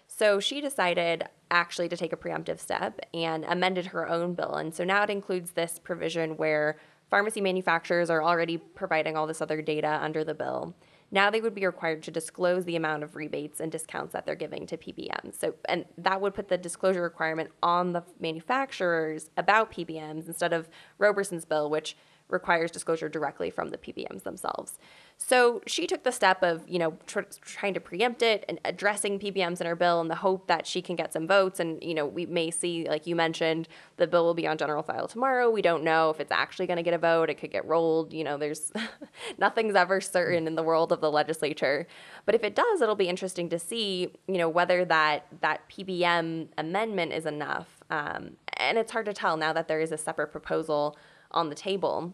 [0.07, 4.55] So she decided actually to take a preemptive step and amended her own bill.
[4.55, 6.77] And so now it includes this provision where
[7.09, 10.75] pharmacy manufacturers are already providing all this other data under the bill.
[11.11, 14.35] Now they would be required to disclose the amount of rebates and discounts that they're
[14.35, 15.39] giving to PBMs.
[15.39, 20.69] So, and that would put the disclosure requirement on the manufacturers about PBMs instead of
[20.97, 21.95] Roberson's bill, which
[22.29, 24.77] requires disclosure directly from the PBMs themselves.
[25.17, 29.19] So she took the step of, you know, tr- trying to preempt it and addressing
[29.19, 31.59] PBMs in her bill in the hope that she can get some votes.
[31.59, 34.81] And, you know, we may see, like you mentioned, the bill will be on general
[34.81, 35.49] file tomorrow.
[35.49, 37.29] We don't know if it's actually going to get a vote.
[37.29, 38.13] It could get rolled.
[38.13, 38.71] You know, there's
[39.37, 41.85] nothing's ever certain in the world of the legislature.
[42.25, 46.47] But if it does, it'll be interesting to see, you know, whether that that PBM
[46.57, 47.67] amendment is enough.
[47.89, 50.97] Um, and it's hard to tell now that there is a separate proposal
[51.31, 52.13] on the table.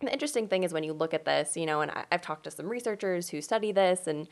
[0.00, 2.44] the interesting thing is when you look at this, you know, and I, have talked
[2.44, 4.28] to some researchers who study this, and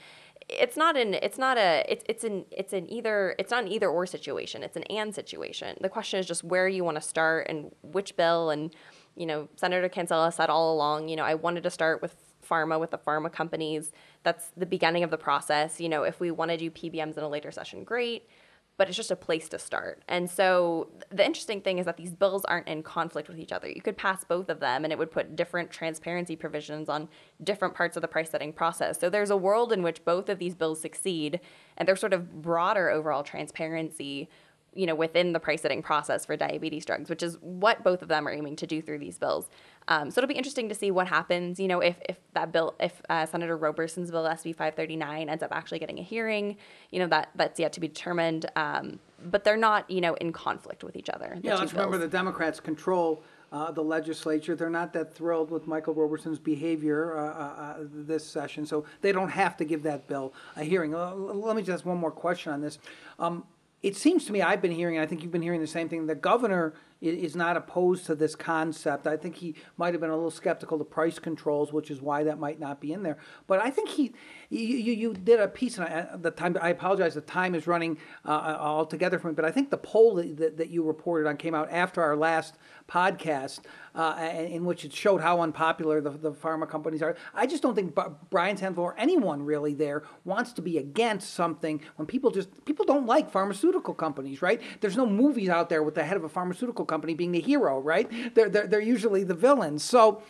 [0.48, 3.72] it's not an it's not a it's it's an it's an either it's not an
[3.72, 4.62] either or situation.
[4.62, 5.76] It's an and situation.
[5.80, 8.50] The question is just where you want to start and which bill.
[8.50, 8.74] And
[9.16, 12.14] you know, Senator Cancela said all along, you know, I wanted to start with
[12.48, 13.90] pharma with the pharma companies.
[14.22, 15.80] That's the beginning of the process.
[15.80, 18.28] You know, if we want to do PBMs in a later session, great
[18.76, 20.02] but it's just a place to start.
[20.08, 23.68] And so the interesting thing is that these bills aren't in conflict with each other.
[23.68, 27.08] You could pass both of them and it would put different transparency provisions on
[27.42, 29.00] different parts of the price setting process.
[29.00, 31.40] So there's a world in which both of these bills succeed
[31.76, 34.28] and there's sort of broader overall transparency
[34.76, 38.08] you know, within the price setting process for diabetes drugs, which is what both of
[38.08, 39.48] them are aiming to do through these bills.
[39.88, 42.74] Um, so it'll be interesting to see what happens, you know, if, if that bill,
[42.80, 46.56] if uh, Senator Roberson's bill, SB 539, ends up actually getting a hearing,
[46.90, 48.46] you know, that that's yet to be determined.
[48.56, 51.38] Um, but they're not, you know, in conflict with each other.
[51.40, 53.22] the Yeah, let's remember the Democrats control
[53.52, 54.54] uh, the legislature.
[54.56, 59.12] They're not that thrilled with Michael Roberson's behavior uh, uh, uh, this session, so they
[59.12, 60.94] don't have to give that bill a hearing.
[60.94, 62.78] Uh, let me just ask one more question on this.
[63.18, 63.44] Um,
[63.82, 65.88] it seems to me I've been hearing, and I think you've been hearing the same
[65.88, 66.06] thing.
[66.06, 69.06] The governor is not opposed to this concept.
[69.06, 72.24] I think he might have been a little skeptical of price controls, which is why
[72.24, 73.18] that might not be in there.
[73.46, 74.12] But I think he,
[74.48, 76.56] you, you, did a piece, and I, the time.
[76.60, 79.34] I apologize, the time is running uh, all together for me.
[79.34, 82.56] But I think the poll that, that, you reported on came out after our last
[82.88, 83.60] podcast,
[83.94, 87.16] uh, in which it showed how unpopular the, the pharma companies are.
[87.34, 87.98] I just don't think
[88.30, 92.84] Brian Sandoval or anyone really there wants to be against something when people just people
[92.84, 94.60] don't like pharmaceutical companies, right?
[94.80, 97.78] There's no movies out there with the head of a pharmaceutical company being the hero,
[97.80, 98.10] right?
[98.34, 99.82] They're they're, they're usually the villains.
[99.82, 100.22] So.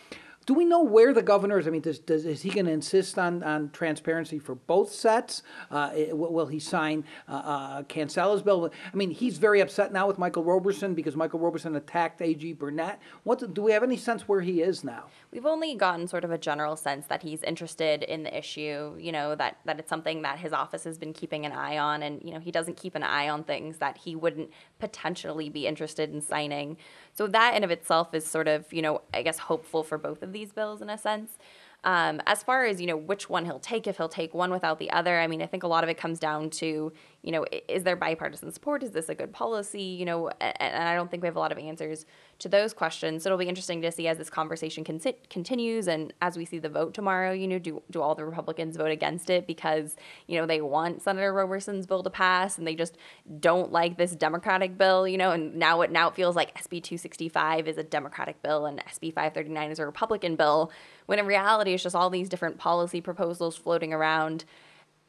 [0.46, 1.66] Do we know where the governor is?
[1.66, 5.42] I mean, does, does, is he going to insist on, on transparency for both sets?
[5.72, 8.70] Uh, will will he sign uh, uh, bill?
[8.92, 13.00] I mean, he's very upset now with Michael Roberson because Michael Roberson attacked AG Burnett.
[13.24, 15.06] What do we have any sense where he is now?
[15.32, 19.10] We've only gotten sort of a general sense that he's interested in the issue, you
[19.10, 22.04] know, that, that it's something that his office has been keeping an eye on.
[22.04, 25.66] And, you know, he doesn't keep an eye on things that he wouldn't potentially be
[25.66, 26.76] interested in signing.
[27.12, 30.22] So that in of itself is sort of, you know, I guess hopeful for both
[30.22, 31.38] of these bills in a sense.
[31.84, 34.78] Um, as far as you know, which one he'll take, if he'll take one without
[34.78, 36.92] the other, I mean, I think a lot of it comes down to,
[37.26, 38.84] you know, is there bipartisan support?
[38.84, 39.82] Is this a good policy?
[39.82, 42.06] You know, and I don't think we have a lot of answers
[42.38, 43.24] to those questions.
[43.24, 46.60] So it'll be interesting to see as this conversation con- continues and as we see
[46.60, 47.32] the vote tomorrow.
[47.32, 49.96] You know, do do all the Republicans vote against it because
[50.28, 52.96] you know they want Senator Roberson's bill to pass and they just
[53.40, 55.08] don't like this Democratic bill?
[55.08, 58.66] You know, and now it now it feels like SB 265 is a Democratic bill
[58.66, 60.70] and SB 539 is a Republican bill
[61.06, 64.44] when in reality it's just all these different policy proposals floating around.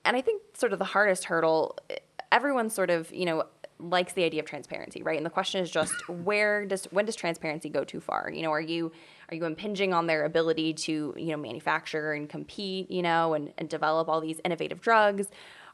[0.03, 1.77] And I think sort of the hardest hurdle,
[2.31, 3.43] everyone sort of, you know,
[3.79, 5.17] likes the idea of transparency, right?
[5.17, 8.31] And the question is just where does when does transparency go too far?
[8.33, 8.91] You know, are you
[9.29, 13.53] are you impinging on their ability to, you know, manufacture and compete, you know, and,
[13.57, 15.27] and develop all these innovative drugs?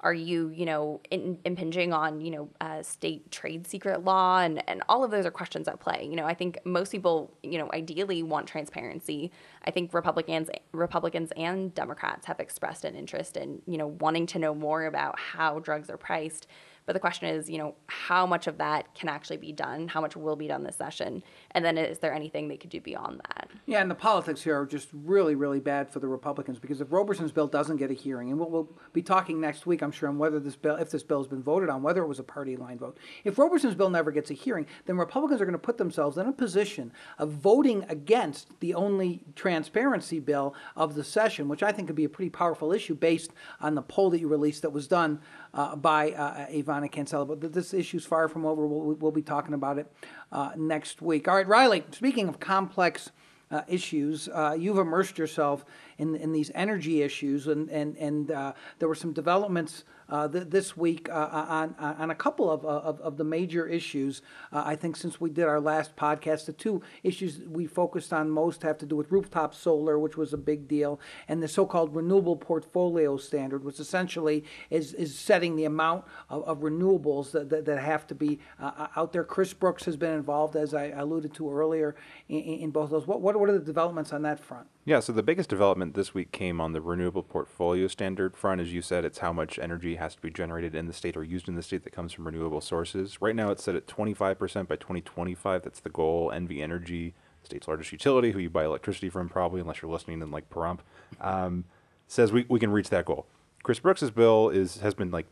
[0.03, 4.39] Are you, you know, in, impinging on, you know, uh, state trade secret law?
[4.39, 6.05] And, and all of those are questions at play.
[6.09, 9.31] You know, I think most people, you know, ideally want transparency.
[9.65, 14.39] I think Republicans, Republicans and Democrats have expressed an interest in, you know, wanting to
[14.39, 16.47] know more about how drugs are priced.
[16.85, 19.87] But the question is, you know, how much of that can actually be done?
[19.87, 21.23] How much will be done this session?
[21.51, 23.49] And then is there anything they could do beyond that?
[23.65, 26.91] Yeah, and the politics here are just really, really bad for the Republicans because if
[26.91, 30.09] Roberson's bill doesn't get a hearing, and we'll, we'll be talking next week, I'm sure,
[30.09, 32.23] on whether this bill, if this bill has been voted on, whether it was a
[32.23, 32.97] party line vote.
[33.23, 36.27] If Roberson's bill never gets a hearing, then Republicans are going to put themselves in
[36.27, 41.87] a position of voting against the only transparency bill of the session, which I think
[41.87, 44.87] could be a pretty powerful issue based on the poll that you released that was
[44.87, 45.19] done
[45.53, 47.27] uh, by uh, Ivana Cancela.
[47.27, 48.65] But th- this issue's far from over.
[48.65, 49.91] We'll, we'll be talking about it
[50.31, 51.27] uh, next week.
[51.27, 53.11] All right, Riley, speaking of complex
[53.51, 54.27] uh, issues.
[54.29, 55.63] Uh, you've immersed yourself
[55.97, 60.47] in, in these energy issues, and and and uh, there were some developments uh, th-
[60.49, 64.21] this week uh, on on a couple of of, of the major issues.
[64.51, 68.29] Uh, I think since we did our last podcast, the two issues we focused on
[68.29, 71.95] most have to do with rooftop solar, which was a big deal, and the so-called
[71.95, 77.65] renewable portfolio standard, which essentially is is setting the amount of, of renewables that, that,
[77.65, 79.23] that have to be uh, out there.
[79.23, 81.95] Chris Brooks has been involved, as I alluded to earlier,
[82.27, 83.07] in, in both those.
[83.07, 84.67] What what are the developments on that front?
[84.85, 88.59] Yeah, so the biggest development this week came on the renewable portfolio standard front.
[88.59, 91.23] As you said, it's how much energy has to be generated in the state or
[91.23, 93.21] used in the state that comes from renewable sources.
[93.21, 95.63] Right now, it's set at 25% by 2025.
[95.63, 96.31] That's the goal.
[96.31, 100.21] NV Energy, the state's largest utility, who you buy electricity from probably, unless you're listening
[100.21, 100.79] in like Pahrump,
[101.21, 101.63] um,
[102.09, 103.25] says we, we can reach that goal.
[103.63, 105.27] Chris Brooks's bill is has been like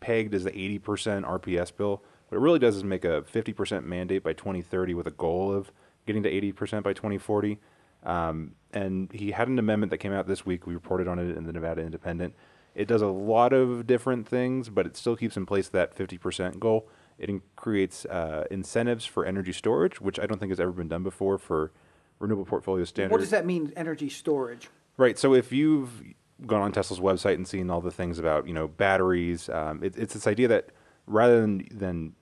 [0.00, 0.80] pegged as the 80%
[1.24, 2.02] RPS bill.
[2.28, 5.72] What it really does is make a 50% mandate by 2030 with a goal of
[6.06, 7.58] getting to 80% by 2040.
[8.02, 10.66] Um, and he had an amendment that came out this week.
[10.66, 12.34] We reported on it in the Nevada Independent.
[12.74, 16.58] It does a lot of different things, but it still keeps in place that 50%
[16.60, 16.88] goal.
[17.18, 21.02] It creates uh, incentives for energy storage, which I don't think has ever been done
[21.02, 21.72] before for
[22.18, 23.12] renewable portfolio standards.
[23.12, 24.68] What does that mean, energy storage?
[24.96, 25.18] Right.
[25.18, 26.02] So if you've
[26.46, 29.96] gone on Tesla's website and seen all the things about you know batteries, um, it,
[29.96, 30.70] it's this idea that
[31.06, 32.14] rather than than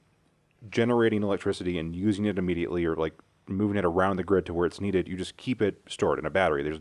[0.71, 3.15] generating electricity and using it immediately or like
[3.49, 6.27] moving it around the grid to where it's needed, you just keep it stored in
[6.27, 6.63] a battery.
[6.63, 6.81] There's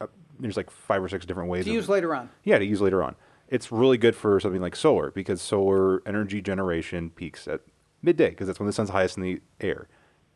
[0.00, 0.06] uh,
[0.38, 2.30] there's like five or six different ways To use later on.
[2.44, 3.14] yeah, to use later on.
[3.48, 7.62] It's really good for something like solar because solar energy generation peaks at
[8.02, 9.88] midday because that's when the sun's highest in the air.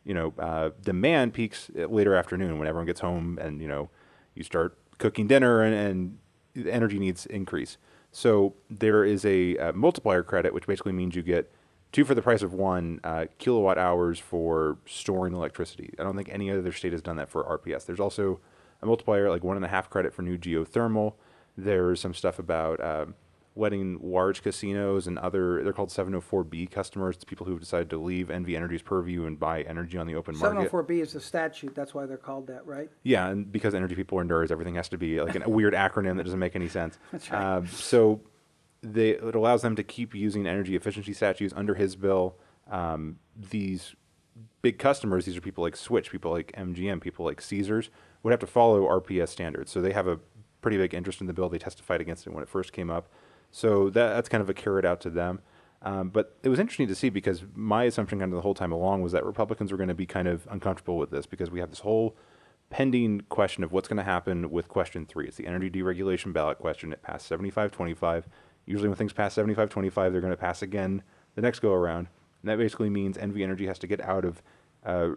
[0.03, 3.89] You know, uh, demand peaks at later afternoon when everyone gets home and you know
[4.35, 6.17] you start cooking dinner and, and
[6.55, 7.77] the energy needs increase.
[8.11, 11.51] So there is a, uh multiplier credit, which basically means you get
[11.93, 15.93] two for the price of one uh, kilowatt hours for storing electricity.
[15.97, 17.85] I don't think any other state has done that for RPS.
[17.85, 18.41] There's also
[18.81, 21.13] a multiplier like one and a half credit for new geothermal.
[21.55, 23.13] There's some stuff about um,
[23.55, 28.27] letting large casinos and other they're called 704B customers, it's people who've decided to leave
[28.27, 30.71] NV Energy's purview and buy energy on the open market.
[30.71, 31.75] 704B is the statute.
[31.75, 32.89] That's why they're called that, right?
[33.03, 36.17] Yeah, and because energy people are nerds, everything has to be like a weird acronym
[36.17, 36.97] that doesn't make any sense.
[37.11, 37.57] That's right.
[37.57, 38.21] Um, so
[38.83, 42.35] they, it allows them to keep using energy efficiency statutes under his bill.
[42.69, 43.95] Um, these
[44.61, 47.89] big customers, these are people like Switch, people like MGM, people like Caesars,
[48.21, 49.71] would have to follow RPS standards.
[49.71, 50.19] So they have a
[50.61, 51.49] pretty big interest in the bill.
[51.49, 53.09] They testified against it when it first came up.
[53.51, 55.39] So that, that's kind of a carrot out to them.
[55.81, 58.71] Um, but it was interesting to see because my assumption kind of the whole time
[58.71, 61.59] along was that Republicans were going to be kind of uncomfortable with this because we
[61.59, 62.15] have this whole
[62.69, 65.27] pending question of what's going to happen with question three.
[65.27, 66.93] It's the energy deregulation ballot question.
[66.93, 68.23] It passed 75-25.
[68.65, 71.03] Usually when things pass 75-25, they're going to pass again
[71.35, 72.07] the next go around.
[72.41, 74.41] And that basically means NV Energy has to get out of
[74.85, 75.09] uh,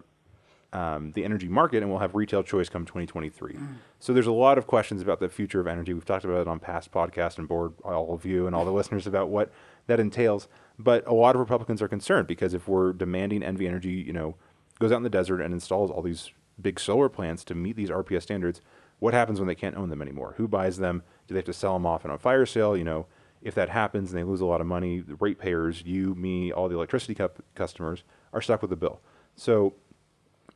[0.72, 3.57] um, the energy market and we'll have retail choice come 2023.
[3.99, 5.94] So there's a lot of questions about the future of energy.
[5.94, 8.72] We've talked about it on past podcasts and board all of you and all the
[8.72, 9.51] listeners about what
[9.86, 10.49] that entails.
[10.78, 14.36] But a lot of Republicans are concerned because if we're demanding NV Energy, you know,
[14.78, 16.30] goes out in the desert and installs all these
[16.61, 18.61] big solar plants to meet these RPS standards,
[18.99, 20.34] what happens when they can't own them anymore?
[20.36, 21.03] Who buys them?
[21.26, 22.76] Do they have to sell them off in a fire sale?
[22.76, 23.07] You know,
[23.43, 26.68] if that happens and they lose a lot of money, the ratepayers, you, me, all
[26.68, 29.01] the electricity cu- customers are stuck with the bill.
[29.37, 29.74] So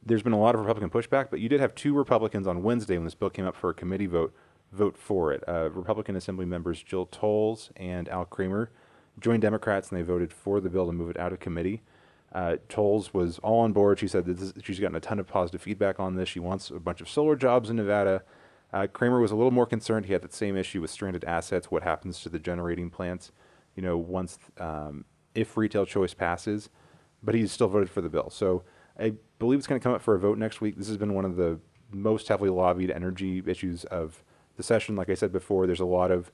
[0.05, 2.97] there's been a lot of Republican pushback, but you did have two Republicans on Wednesday
[2.97, 4.35] when this bill came up for a committee vote
[4.72, 5.43] vote for it.
[5.49, 8.70] Uh, Republican Assembly members Jill Tolles and Al Kramer
[9.18, 11.83] joined Democrats and they voted for the bill to move it out of committee.
[12.33, 13.99] Uh, Tolles was all on board.
[13.99, 16.28] She said that this, she's gotten a ton of positive feedback on this.
[16.28, 18.22] She wants a bunch of solar jobs in Nevada.
[18.73, 20.07] Uh, Kramer was a little more concerned.
[20.07, 21.71] He had that same issue with stranded assets.
[21.71, 23.33] What happens to the generating plants?
[23.75, 25.05] You know, once um,
[25.35, 26.68] if retail choice passes,
[27.23, 28.31] but he still voted for the bill.
[28.31, 28.62] So
[28.99, 30.77] I believe it's going to come up for a vote next week.
[30.77, 31.59] This has been one of the
[31.93, 34.23] most heavily lobbied energy issues of
[34.57, 34.97] the session.
[34.97, 36.31] Like I said before, there's a lot of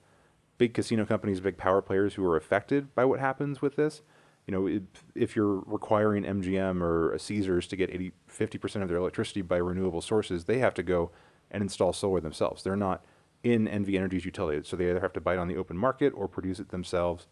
[0.59, 4.03] big casino companies, big power players who are affected by what happens with this.
[4.47, 4.83] You know, if,
[5.15, 10.01] if you're requiring MGM or Caesars to get 80, 50% of their electricity by renewable
[10.01, 11.11] sources, they have to go
[11.57, 12.63] and install solar themselves.
[12.63, 13.03] They're not
[13.43, 16.13] in NV Energy's utility, so they either have to buy it on the open market
[16.15, 17.27] or produce it themselves.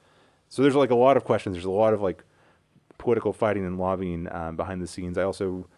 [0.49, 1.55] So there's like a lot of questions.
[1.55, 2.25] There's a lot of like
[2.97, 5.19] political fighting and lobbying um, behind the scenes.
[5.19, 5.69] I also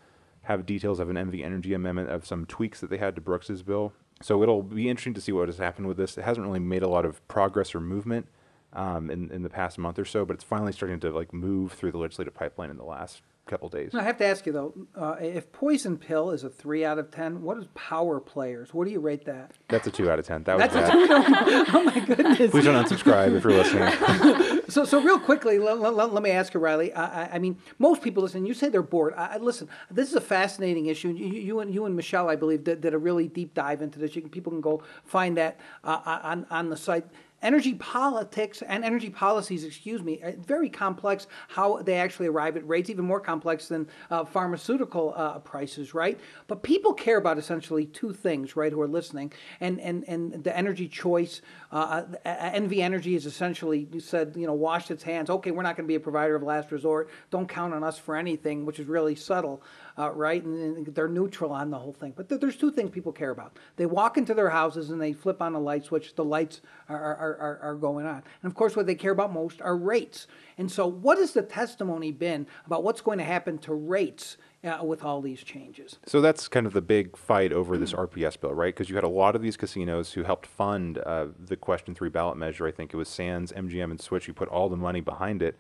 [0.42, 3.64] have details of an NV Energy amendment of some tweaks that they had to Brooks's
[3.64, 3.92] bill.
[4.22, 6.16] So it'll be interesting to see what has happened with this.
[6.16, 8.28] It hasn't really made a lot of progress or movement
[8.72, 11.72] um, in, in the past month or so, but it's finally starting to like move
[11.72, 13.94] through the legislative pipeline in the last couple days.
[13.94, 17.11] I have to ask you though, uh, if Poison Pill is a three out of
[17.11, 18.74] ten, what is Power Players?
[18.74, 19.53] What do you rate that?
[19.68, 20.42] That's a two out of ten.
[20.44, 21.66] That was That's a bad.
[21.74, 22.51] oh my goodness.
[22.51, 24.53] Please don't unsubscribe if you're listening.
[24.68, 26.92] So, so real quickly, let, let, let me ask you, Riley.
[26.92, 28.44] I, I, I mean, most people listen.
[28.47, 29.14] You say they're bored.
[29.16, 29.68] I, I listen.
[29.92, 31.11] This is a fascinating issue.
[31.11, 34.01] You, you and you and Michelle, I believe, did, did a really deep dive into
[34.01, 34.16] this.
[34.16, 37.07] You can, people can go find that uh, on on the site.
[37.43, 41.26] Energy politics and energy policies, excuse me, are very complex.
[41.49, 46.18] How they actually arrive at rates, even more complex than uh, pharmaceutical uh, prices, right?
[46.47, 48.72] But people care about essentially two things, right?
[48.72, 51.43] Who are listening, and and and the energy choice.
[51.70, 55.28] Uh, NV Energy has essentially said, you know, washed its hands.
[55.28, 57.11] Okay, we're not going to be a provider of last resort.
[57.30, 59.62] Don't count on us for anything, which is really subtle,
[59.99, 60.42] uh, right?
[60.44, 62.12] And, they're neutral on the whole thing.
[62.16, 63.59] But th- there's two things people care about.
[63.76, 66.14] They walk into their houses and they flip on a light switch.
[66.14, 68.22] The lights are, are, are, are going on.
[68.42, 70.26] And of course, what they care about most are rates.
[70.59, 74.84] And so, what has the testimony been about what's going to happen to rates uh,
[74.84, 75.99] with all these changes?
[76.07, 78.74] So that's kind of the big fight over this RPS bill, right?
[78.74, 82.09] Because you had a lot of these casinos who helped fund uh, the Question 3
[82.09, 82.66] ballot measure.
[82.66, 85.57] I think it was Sands, MGM, and Switch who put all the money behind it.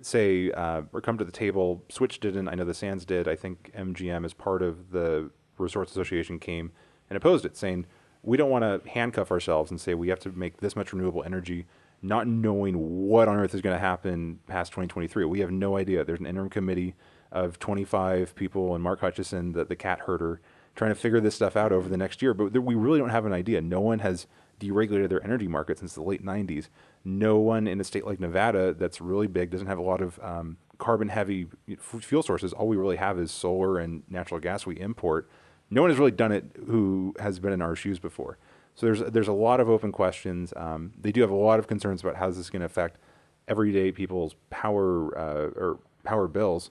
[0.00, 1.82] Say, uh, or come to the table.
[1.88, 2.48] Switch didn't.
[2.48, 3.28] I know the Sands did.
[3.28, 6.72] I think MGM, as part of the Resorts Association, came
[7.08, 7.86] and opposed it, saying,
[8.24, 11.22] we don't want to handcuff ourselves and say we have to make this much renewable
[11.22, 11.66] energy,
[12.02, 15.24] not knowing what on earth is going to happen past 2023.
[15.26, 16.04] We have no idea.
[16.04, 16.94] There's an interim committee
[17.30, 20.40] of 25 people and Mark Hutchison, the, the cat herder,
[20.74, 22.32] trying to figure this stuff out over the next year.
[22.32, 23.60] But we really don't have an idea.
[23.60, 24.26] No one has
[24.58, 26.68] deregulated their energy market since the late 90s.
[27.04, 30.18] No one in a state like Nevada that's really big doesn't have a lot of
[30.22, 31.46] um, carbon heavy
[31.78, 32.52] fuel sources.
[32.52, 35.28] All we really have is solar and natural gas we import.
[35.70, 38.38] No one has really done it who has been in our shoes before.
[38.74, 40.52] So there's there's a lot of open questions.
[40.56, 42.98] Um, they do have a lot of concerns about how this is going to affect
[43.46, 46.70] everyday people's power uh, or power bills,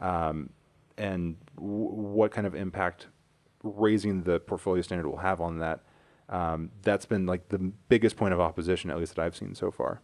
[0.00, 0.50] um,
[0.98, 3.06] and w- what kind of impact
[3.62, 5.80] raising the portfolio standard will have on that.
[6.28, 7.58] Um, that's been like the
[7.88, 10.00] biggest point of opposition, at least that I've seen so far.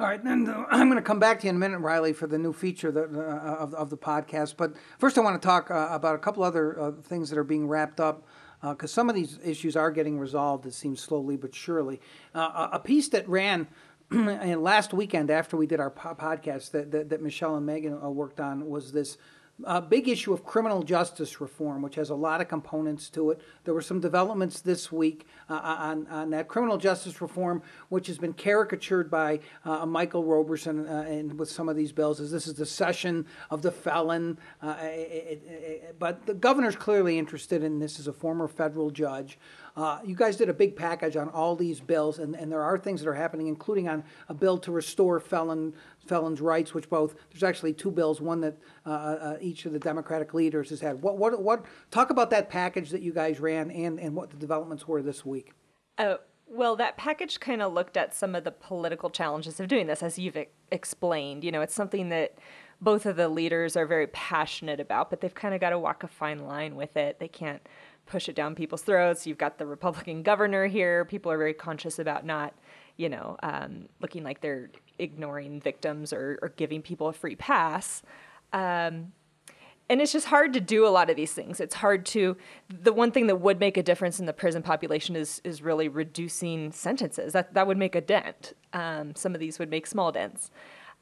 [0.00, 2.14] All right, and uh, I'm going to come back to you in a minute, Riley,
[2.14, 4.56] for the new feature that, uh, of, of the podcast.
[4.56, 7.44] But first, I want to talk uh, about a couple other uh, things that are
[7.44, 8.26] being wrapped up
[8.62, 12.00] because uh, some of these issues are getting resolved, it seems slowly but surely.
[12.34, 13.68] Uh, a piece that ran
[14.10, 18.40] last weekend after we did our po- podcast that, that, that, Michelle and Megan worked
[18.40, 19.16] on was this
[19.64, 23.40] a big issue of criminal justice reform, which has a lot of components to it.
[23.64, 28.06] There were some developments this week uh, uh on, on that criminal justice reform, which
[28.06, 32.30] has been caricatured by uh, Michael Roberson uh, and with some of these bills, as
[32.30, 34.38] this is the session of the felon.
[34.62, 38.90] Uh, it, it, it, but the governor's clearly interested in this as a former federal
[38.90, 39.38] judge.
[39.76, 42.78] Uh, you guys did a big package on all these bills, and, and there are
[42.78, 45.74] things that are happening, including on a bill to restore felon
[46.06, 48.56] felons' rights, which both there's actually two bills, one that
[48.86, 51.00] uh, uh, each of the Democratic leaders has had.
[51.02, 51.64] What what what?
[51.90, 55.24] Talk about that package that you guys ran, and and what the developments were this
[55.24, 55.52] week.
[55.98, 56.16] Uh,
[56.50, 60.02] well, that package kind of looked at some of the political challenges of doing this,
[60.02, 60.36] as you've
[60.72, 61.44] explained.
[61.44, 62.38] You know, it's something that
[62.80, 66.02] both of the leaders are very passionate about, but they've kind of got to walk
[66.02, 67.20] a fine line with it.
[67.20, 67.62] They can't
[68.10, 69.26] push it down people's throats.
[69.26, 71.04] You've got the Republican governor here.
[71.04, 72.52] People are very conscious about not,
[72.96, 78.02] you know, um, looking like they're ignoring victims or, or giving people a free pass.
[78.52, 79.12] Um,
[79.88, 81.60] and it's just hard to do a lot of these things.
[81.60, 82.36] It's hard to.
[82.68, 85.88] The one thing that would make a difference in the prison population is is really
[85.88, 87.32] reducing sentences.
[87.32, 88.52] That that would make a dent.
[88.72, 90.52] Um, some of these would make small dents.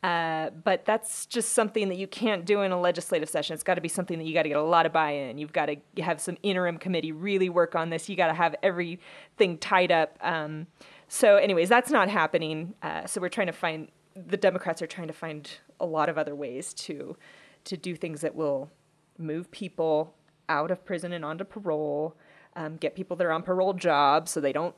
[0.03, 3.55] Uh, but that's just something that you can't do in a legislative session.
[3.55, 5.39] It's got to be something that you got to get a lot of buy-in.
[5.39, 8.09] You've got to have some interim committee really work on this.
[8.09, 10.17] You got to have everything tied up.
[10.21, 10.69] Um,
[11.09, 12.75] so, anyways, that's not happening.
[12.81, 13.89] Uh, so we're trying to find.
[14.15, 15.49] The Democrats are trying to find
[15.81, 17.17] a lot of other ways to
[17.65, 18.71] to do things that will
[19.19, 20.15] move people
[20.49, 22.17] out of prison and onto parole,
[22.57, 24.75] um, get people that are on parole jobs so they don't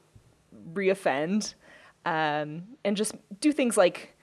[0.73, 1.55] reoffend,
[2.05, 4.17] um, and just do things like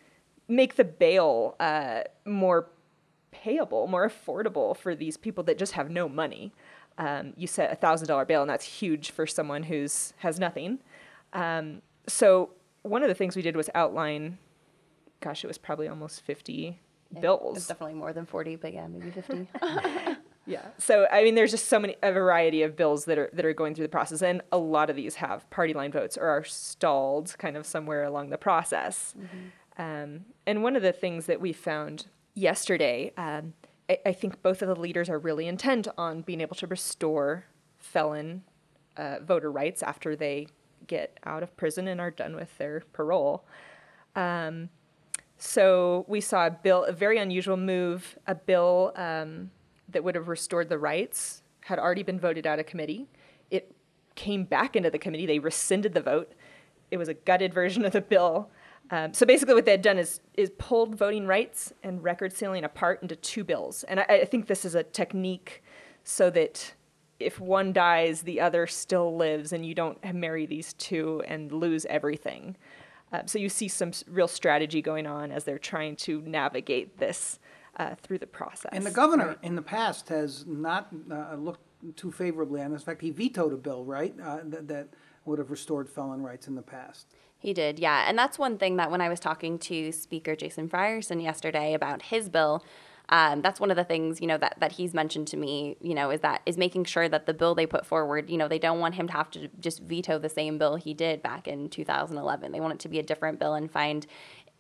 [0.48, 2.70] make the bail uh, more
[3.32, 6.54] payable, more affordable for these people that just have no money.
[6.98, 10.80] Um, you set a thousand dollar bail, and that's huge for someone who's has nothing.
[11.34, 14.40] Um, so one of the things we did was outline.
[15.20, 16.80] Gosh, it was probably almost fifty
[17.14, 17.58] yeah, bills.
[17.58, 19.48] It's definitely more than forty, but yeah, maybe fifty.
[20.48, 20.66] yeah.
[20.80, 23.54] So I mean, there's just so many a variety of bills that are that are
[23.54, 26.44] going through the process, and a lot of these have party line votes or are
[26.44, 29.14] stalled kind of somewhere along the process.
[29.18, 29.38] Mm-hmm.
[29.78, 33.54] Um, and one of the things that we found yesterday, um,
[33.90, 37.46] I, I, think both of the leaders are really intent on being able to restore
[37.78, 38.44] felon
[38.98, 40.48] uh, voter rights after they
[40.88, 43.46] get out of prison and are done with their parole.
[44.16, 44.70] Um,
[45.38, 49.52] so we saw a bill, a very unusual move, a bill um,
[49.90, 53.08] that would have restored the rights had already been voted out of committee.
[53.52, 53.76] It
[54.16, 55.26] came back into the committee.
[55.26, 56.32] They rescinded the vote.
[56.90, 58.50] It was a gutted version of the bill.
[58.90, 62.64] Um, so basically, what they had done is is pulled voting rights and record sealing
[62.64, 65.62] apart into two bills, and I, I, think this is a technique
[66.04, 66.74] so that
[67.20, 71.86] if one dies, the other still lives, and you don't marry these two and lose
[71.88, 72.56] everything.
[73.12, 77.40] Uh, so you see some real strategy going on as they're trying to navigate this
[77.78, 78.72] uh, through the process.
[78.74, 79.38] And the governor, right?
[79.44, 81.62] in the past, has not uh, looked
[81.96, 82.82] too favorably on this.
[82.82, 84.88] In fact, he vetoed a bill, right, uh, that, that
[85.26, 87.08] would have restored felon rights in the past.
[87.40, 88.06] He did, yeah.
[88.08, 92.04] And that's one thing that when I was talking to Speaker Jason Frierson yesterday about
[92.04, 92.64] his bill,
[93.10, 95.96] um, that's one of the things you know that, that he's mentioned to me you
[95.96, 98.60] know is that is making sure that the bill they put forward you know they
[98.60, 101.70] don't want him to have to just veto the same bill he did back in
[101.70, 104.08] 2011 they want it to be a different bill and find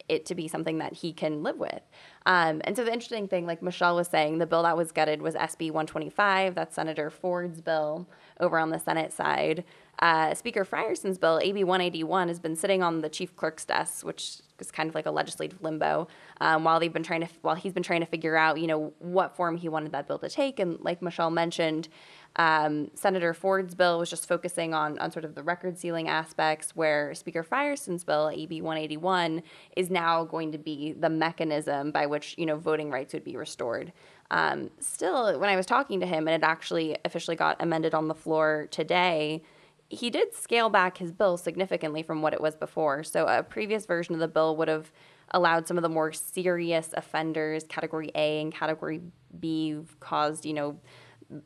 [0.09, 1.82] it to be something that he can live with.
[2.25, 5.21] Um, and so the interesting thing, like Michelle was saying, the bill that was gutted
[5.21, 6.55] was SB 125.
[6.55, 8.07] That's Senator Ford's bill
[8.39, 9.63] over on the Senate side.
[9.99, 14.39] Uh, Speaker Frierson's bill, AB 181, has been sitting on the chief clerk's desk, which
[14.59, 16.07] is kind of like a legislative limbo,
[16.39, 18.93] um, while they've been trying to, while he's been trying to figure out, you know,
[18.99, 20.59] what form he wanted that bill to take.
[20.59, 21.89] And like Michelle mentioned,
[22.35, 26.75] um, Senator Ford's bill was just focusing on, on sort of the record sealing aspects,
[26.75, 29.41] where Speaker Frierson's bill, AB 181,
[29.75, 33.35] is now going to be the mechanism by which you know voting rights would be
[33.35, 33.91] restored.
[34.29, 38.07] Um, still, when I was talking to him, and it actually officially got amended on
[38.07, 39.41] the floor today,
[39.89, 43.03] he did scale back his bill significantly from what it was before.
[43.03, 44.91] So a previous version of the bill would have
[45.31, 49.01] allowed some of the more serious offenders, category A and category
[49.39, 50.77] B, caused, you know,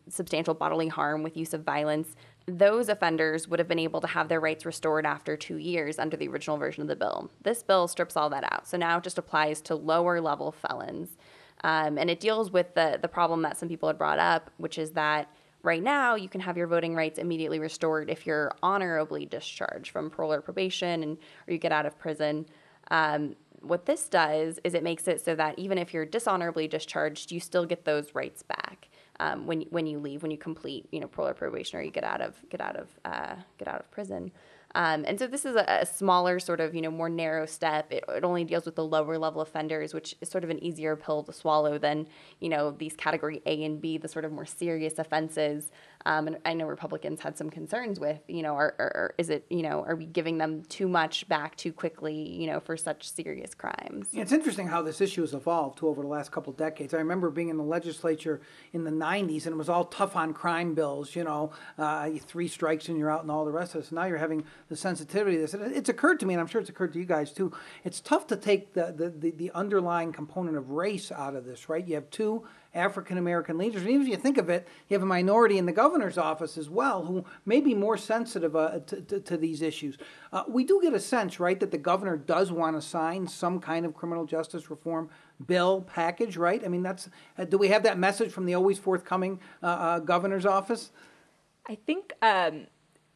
[0.09, 2.15] substantial bodily harm with use of violence.
[2.47, 6.17] Those offenders would have been able to have their rights restored after two years under
[6.17, 7.31] the original version of the bill.
[7.43, 8.67] This bill strips all that out.
[8.67, 11.17] So now it just applies to lower level felons.
[11.63, 14.79] Um, and it deals with the, the problem that some people had brought up, which
[14.79, 15.31] is that
[15.63, 20.09] right now you can have your voting rights immediately restored if you're honorably discharged from
[20.09, 22.45] parole or probation and or you get out of prison.
[22.89, 27.31] Um, what this does is it makes it so that even if you're dishonorably discharged,
[27.31, 28.89] you still get those rights back
[29.19, 31.91] um, when when you leave, when you complete, you know, parole or probation, or you
[31.91, 34.31] get out of get out of uh, get out of prison.
[34.75, 37.91] Um, and so this is a, a, smaller, sort of, you know, more narrow step.
[37.91, 40.95] It, it, only deals with the lower level offenders, which is sort of an easier
[40.95, 42.07] pill to swallow than,
[42.39, 45.71] you know, these category A and B, the sort of more serious offenses.
[46.05, 49.45] Um, and I know Republicans had some concerns with, you know, are, are, is it,
[49.49, 53.11] you know, are we giving them too much back too quickly, you know, for such
[53.11, 54.07] serious crimes?
[54.11, 56.93] Yeah, it's interesting how this issue has evolved too over the last couple of decades.
[56.93, 58.41] I remember being in the legislature
[58.73, 62.47] in the 90s and it was all tough on crime bills, you know, uh, three
[62.47, 63.91] strikes and you're out and all the rest of this.
[63.91, 65.53] Now you're having the sensitivity of this.
[65.53, 67.51] It's occurred to me, and I'm sure it's occurred to you guys too.
[67.83, 71.69] It's tough to take the, the, the, the underlying component of race out of this,
[71.69, 71.85] right?
[71.85, 75.03] You have two African American leaders, and even if you think of it, you have
[75.03, 79.01] a minority in the governor's office as well who may be more sensitive uh, to,
[79.01, 79.97] to, to, these issues.
[80.31, 83.59] Uh, we do get a sense, right, that the governor does want to sign some
[83.59, 85.09] kind of criminal justice reform
[85.45, 86.63] bill package, right?
[86.63, 89.99] I mean, that's uh, do we have that message from the always forthcoming uh, uh,
[89.99, 90.91] governor's office?
[91.67, 92.67] I think um,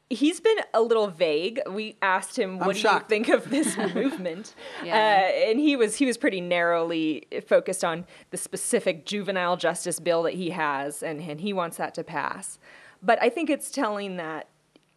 [0.09, 1.61] he's been a little vague.
[1.69, 3.11] We asked him, "What I'm do shocked.
[3.11, 4.93] you think of this movement?" Yeah.
[4.95, 10.23] uh, and he was he was pretty narrowly focused on the specific juvenile justice bill
[10.23, 12.59] that he has, and and he wants that to pass.
[13.01, 14.47] But I think it's telling that.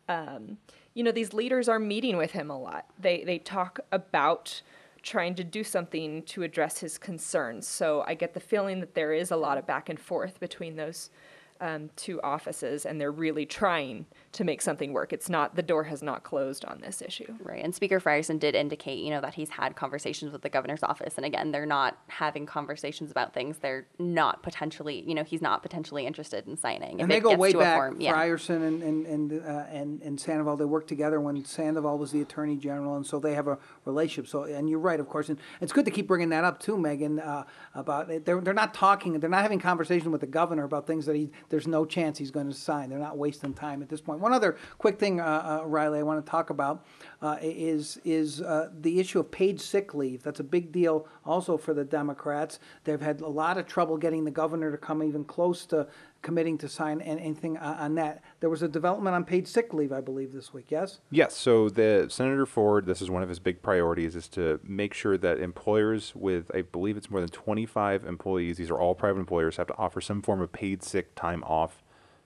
[0.09, 0.59] Um,
[0.95, 2.87] you know, these leaders are meeting with him a lot.
[2.99, 4.63] They they talk about
[5.03, 7.69] trying to do something to address his concerns.
[7.69, 10.75] So I get the feeling that there is a lot of back and forth between
[10.77, 11.11] those
[11.61, 15.13] um, two offices, and they're really trying to make something work.
[15.13, 17.35] It's not the door has not closed on this issue.
[17.43, 17.63] Right.
[17.65, 21.15] And Speaker Frierson did indicate, you know, that he's had conversations with the governor's office.
[21.17, 25.63] And again, they're not having conversations about things they're not potentially, you know, he's not
[25.63, 27.01] potentially interested in signing.
[27.01, 27.77] And if they it go way back.
[27.77, 28.15] form- yeah.
[28.15, 32.21] Frierson and and and, uh, and and Sandoval they worked together when Sandoval was the
[32.21, 34.29] attorney general, and so they have a relationship.
[34.29, 36.77] So, and you're right, of course, and it's good to keep bringing that up too,
[36.77, 37.19] Megan.
[37.19, 37.45] Uh,
[37.75, 38.25] about it.
[38.25, 41.31] they're they're not talking, they're not having conversation with the governor about things that he
[41.49, 42.91] there's no chance he's going to sign.
[42.91, 44.21] They're not wasting time at this point.
[44.21, 46.85] One other quick thing, uh, uh, Riley, I want to talk about
[47.21, 50.23] uh, is is uh, the issue of paid sick leave.
[50.23, 52.61] That's a big deal also for the Democrats.
[52.85, 55.89] They've had a lot of trouble getting the governor to come even close to
[56.23, 58.23] committing to sign anything on on that.
[58.41, 60.67] There was a development on paid sick leave, I believe, this week.
[60.69, 61.01] Yes.
[61.11, 61.37] Yes.
[61.37, 65.17] So the Senator Ford, this is one of his big priorities, is to make sure
[65.19, 69.57] that employers with, I believe it's more than 25 employees, these are all private employers,
[69.57, 71.83] have to offer some form of paid sick time off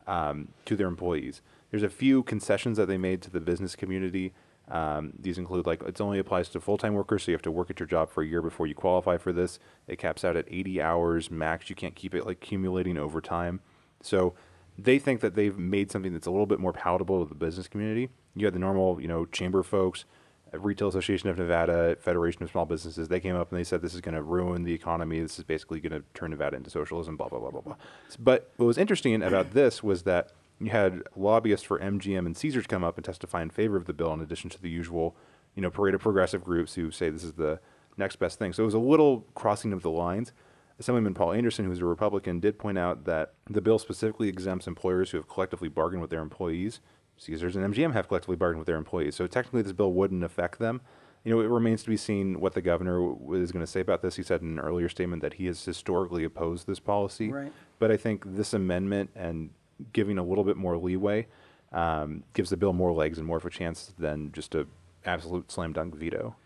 [0.06, 1.40] um, to their employees.
[1.70, 4.34] There's a few concessions that they made to the business community.
[4.72, 7.68] Um, these include like it only applies to full-time workers, so you have to work
[7.68, 9.58] at your job for a year before you qualify for this.
[9.86, 11.68] It caps out at 80 hours max.
[11.68, 13.60] You can't keep it like accumulating over time.
[14.00, 14.32] So
[14.78, 17.68] they think that they've made something that's a little bit more palatable to the business
[17.68, 18.08] community.
[18.34, 20.06] You had the normal, you know, chamber folks,
[20.54, 23.08] uh, Retail Association of Nevada, Federation of Small Businesses.
[23.08, 25.20] They came up and they said this is going to ruin the economy.
[25.20, 27.18] This is basically going to turn Nevada into socialism.
[27.18, 27.76] Blah blah blah blah blah.
[28.18, 32.66] But what was interesting about this was that you had lobbyists for MGM and Caesars
[32.66, 35.16] come up and testify in favor of the bill, in addition to the usual,
[35.54, 37.60] you know, parade of progressive groups who say this is the
[37.96, 38.52] next best thing.
[38.52, 40.32] So it was a little crossing of the lines.
[40.78, 45.10] Assemblyman Paul Anderson, who's a Republican, did point out that the bill specifically exempts employers
[45.10, 46.80] who have collectively bargained with their employees.
[47.18, 49.14] Caesars and MGM have collectively bargained with their employees.
[49.14, 50.80] So technically, this bill wouldn't affect them.
[51.24, 54.02] You know, it remains to be seen what the governor is going to say about
[54.02, 54.16] this.
[54.16, 57.30] He said in an earlier statement that he has historically opposed this policy.
[57.30, 57.52] Right.
[57.78, 59.50] But I think this amendment and
[59.92, 61.26] giving a little bit more leeway
[61.72, 64.66] um, gives the bill more legs and more of a chance than just a
[65.04, 66.36] absolute slam dunk veto.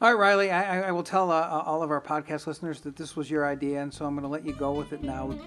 [0.00, 0.50] All right, Riley.
[0.50, 3.46] I, I- will tell uh, uh, all of our podcast listeners that this was your
[3.46, 5.38] idea, and so I'm going to let you go with it now.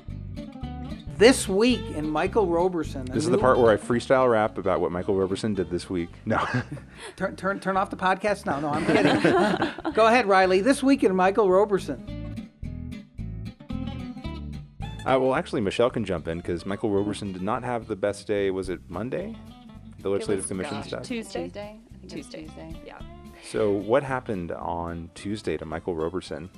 [1.18, 3.06] This week in Michael Roberson.
[3.06, 6.10] This is the part where I freestyle rap about what Michael Roberson did this week.
[6.26, 6.38] No.
[7.18, 8.60] Turn, turn, turn off the podcast now.
[8.62, 9.94] No, I'm kidding.
[9.94, 10.62] Go ahead, Riley.
[10.62, 12.29] This week in Michael Roberson.
[15.06, 18.28] Uh, well, actually, Michelle can jump in because Michael Roberson did not have the best
[18.28, 18.52] day.
[18.52, 19.36] Was it Monday?
[20.00, 21.04] The legislative commission gosh, stuff.
[21.04, 21.44] Tuesday?
[21.44, 21.80] Tuesday.
[21.94, 22.44] I think Tuesday.
[22.44, 22.76] Tuesday.
[22.86, 23.00] Yeah.
[23.44, 26.50] So, what happened on Tuesday to Michael Roberson?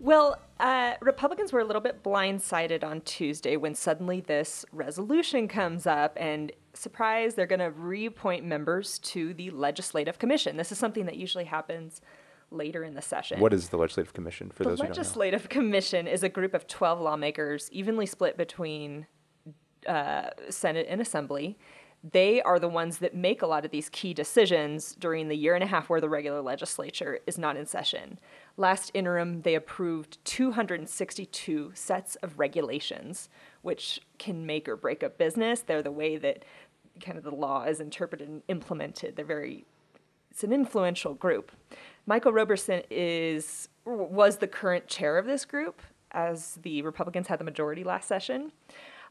[0.00, 5.86] Well, uh, Republicans were a little bit blindsided on Tuesday when suddenly this resolution comes
[5.86, 10.56] up, and surprise, they're going to reappoint members to the Legislative Commission.
[10.56, 12.00] This is something that usually happens
[12.52, 13.40] later in the session.
[13.40, 14.94] What is the Legislative Commission for the those who don't know?
[14.94, 19.06] The Legislative Commission is a group of 12 lawmakers evenly split between
[19.86, 21.58] uh, Senate and Assembly.
[22.10, 25.54] They are the ones that make a lot of these key decisions during the year
[25.54, 28.18] and a half where the regular legislature is not in session.
[28.56, 33.28] Last interim, they approved 262 sets of regulations,
[33.62, 35.60] which can make or break a business.
[35.60, 36.44] They're the way that
[37.00, 39.14] kind of the law is interpreted and implemented.
[39.14, 39.64] They're very,
[40.30, 41.52] it's an influential group.
[42.06, 45.82] Michael Roberson is was the current chair of this group
[46.12, 48.52] as the Republicans had the majority last session.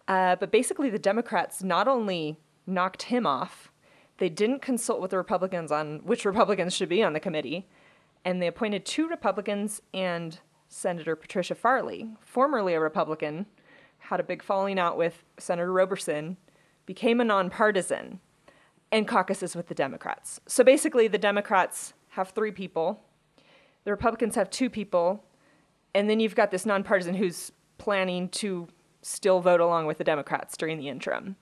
[0.07, 3.71] Uh, but basically, the Democrats not only knocked him off.
[4.17, 7.67] They didn't consult with the Republicans on which Republicans should be on the committee,
[8.23, 13.45] and they appointed two Republicans and Senator Patricia Farley, formerly a Republican,
[13.97, 16.37] had a big falling out with Senator Roberson,
[16.85, 18.19] became a nonpartisan,
[18.91, 20.39] and caucuses with the Democrats.
[20.45, 23.03] So basically, the Democrats have three people,
[23.83, 25.23] the Republicans have two people,
[25.95, 28.67] and then you've got this nonpartisan who's planning to
[29.01, 31.35] still vote along with the Democrats during the interim.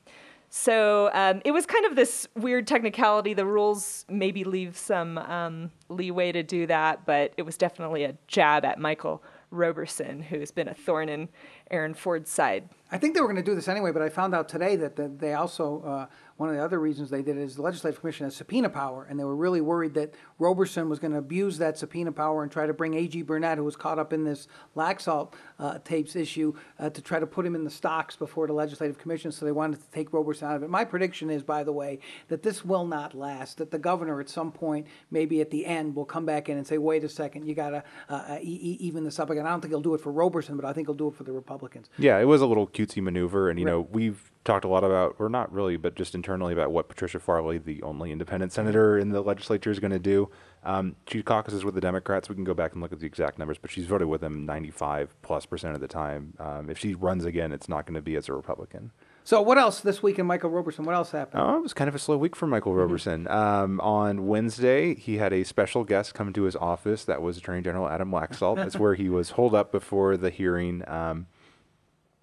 [0.50, 3.34] So um, it was kind of this weird technicality.
[3.34, 8.16] The rules maybe leave some um, leeway to do that, but it was definitely a
[8.28, 11.30] jab at Michael Roberson, who's been a thorn in
[11.70, 12.68] Aaron Ford's side.
[12.92, 14.96] I think they were going to do this anyway, but I found out today that,
[14.96, 16.06] that they also uh,
[16.40, 19.06] one of the other reasons they did it is the Legislative Commission has subpoena power,
[19.10, 22.52] and they were really worried that Roberson was going to abuse that subpoena power and
[22.52, 23.24] try to bring A.G.
[23.24, 27.28] Burnett, who was caught up in this Laxalt uh, tapes issue, uh, to try to
[27.28, 29.34] put him in the stocks before the Legislative Commission.
[29.34, 30.70] So they wanted to take Roberson out of it.
[30.70, 33.58] My prediction is, by the way, that this will not last.
[33.58, 36.66] That the governor, at some point, maybe at the end, will come back in and
[36.66, 39.60] say, "Wait a second, you got to uh, uh, even this up again." I don't
[39.60, 41.90] think he'll do it for Roberson, but I think he'll do it for the Republicans.
[41.98, 43.72] Yeah, it was a little cutesy maneuver, and you right.
[43.72, 47.20] know we've talked a lot about, or not really, but just internally about what Patricia
[47.20, 50.30] Farley, the only independent senator in the legislature, is going to do.
[50.64, 52.30] Um, she caucuses with the Democrats.
[52.30, 54.46] We can go back and look at the exact numbers, but she's voted with them
[54.46, 56.34] 95 plus percent of the time.
[56.40, 58.92] Um, if she runs again, it's not going to be as a Republican.
[59.24, 60.86] So what else this week in Michael Roberson?
[60.86, 61.44] What else happened?
[61.44, 62.82] Oh, it was kind of a slow week for Michael mm-hmm.
[62.82, 63.28] Roberson.
[63.28, 67.06] Um, on Wednesday, he had a special guest come to his office.
[67.06, 68.56] That was Attorney General Adam Laxalt.
[68.56, 70.84] That's where he was holed up before the hearing.
[70.88, 71.28] Um,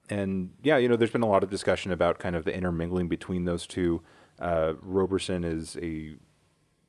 [0.09, 3.09] and yeah, you know, there's been a lot of discussion about kind of the intermingling
[3.09, 4.03] between those two.
[4.39, 6.17] Uh, Roberson is a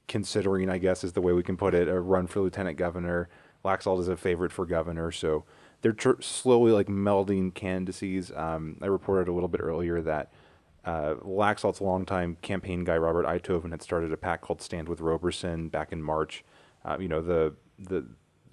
[0.08, 3.30] considering, I guess, is the way we can put it, a run for lieutenant governor.
[3.66, 5.44] Laxalt is a favorite for governor, so
[5.82, 8.32] they're tr- slowly like melding candidacies.
[8.32, 10.32] Um, I reported a little bit earlier that
[10.86, 15.68] uh, Laxalt's longtime campaign guy Robert Uithoven had started a pack called Stand with Roberson
[15.68, 16.46] back in March.
[16.86, 18.08] Uh, you know the the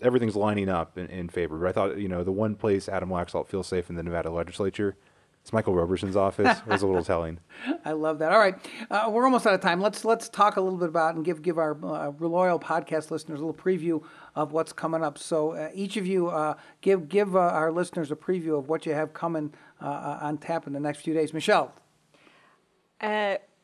[0.04, 1.58] everything's lining up in, in favor.
[1.58, 4.30] But I thought, you know, the one place Adam Laxalt feels safe in the Nevada
[4.30, 4.96] legislature
[5.44, 6.58] it's Michael Roberson's office.
[6.60, 7.38] It was a little telling.
[7.84, 8.32] I love that.
[8.32, 8.54] All right,
[8.90, 9.78] uh, we're almost out of time.
[9.78, 13.40] Let's let's talk a little bit about and give give our uh, loyal podcast listeners
[13.40, 14.02] a little preview
[14.34, 15.18] of what's coming up.
[15.18, 18.86] So uh, each of you uh, give give uh, our listeners a preview of what
[18.86, 19.52] you have coming
[19.82, 21.34] uh, on tap in the next few days.
[21.34, 21.74] Michelle.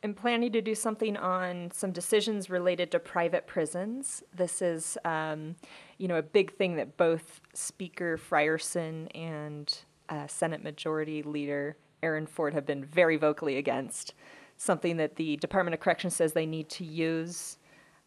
[0.02, 4.22] I'm planning to do something on some decisions related to private prisons.
[4.34, 5.56] This is, um,
[6.00, 9.70] you know, a big thing that both Speaker Frierson and
[10.08, 14.14] uh, Senate Majority Leader Aaron Ford have been very vocally against.
[14.56, 17.58] Something that the Department of Corrections says they need to use.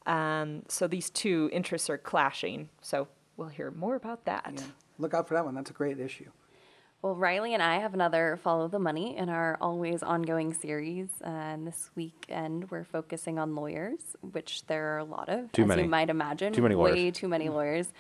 [0.08, 2.68] Um, so these two interests are clashing.
[2.82, 4.54] So we'll hear more about that.
[4.56, 4.64] Yeah.
[4.98, 5.54] Look out for that one.
[5.54, 6.32] That's a great issue.
[7.04, 11.10] Well, Riley and I have another Follow the Money in our always ongoing series.
[11.22, 14.00] Uh, and this weekend, we're focusing on lawyers,
[14.32, 15.82] which there are a lot of, too as many.
[15.82, 16.54] you might imagine.
[16.54, 16.96] Too many lawyers.
[16.96, 17.92] Way too many lawyers.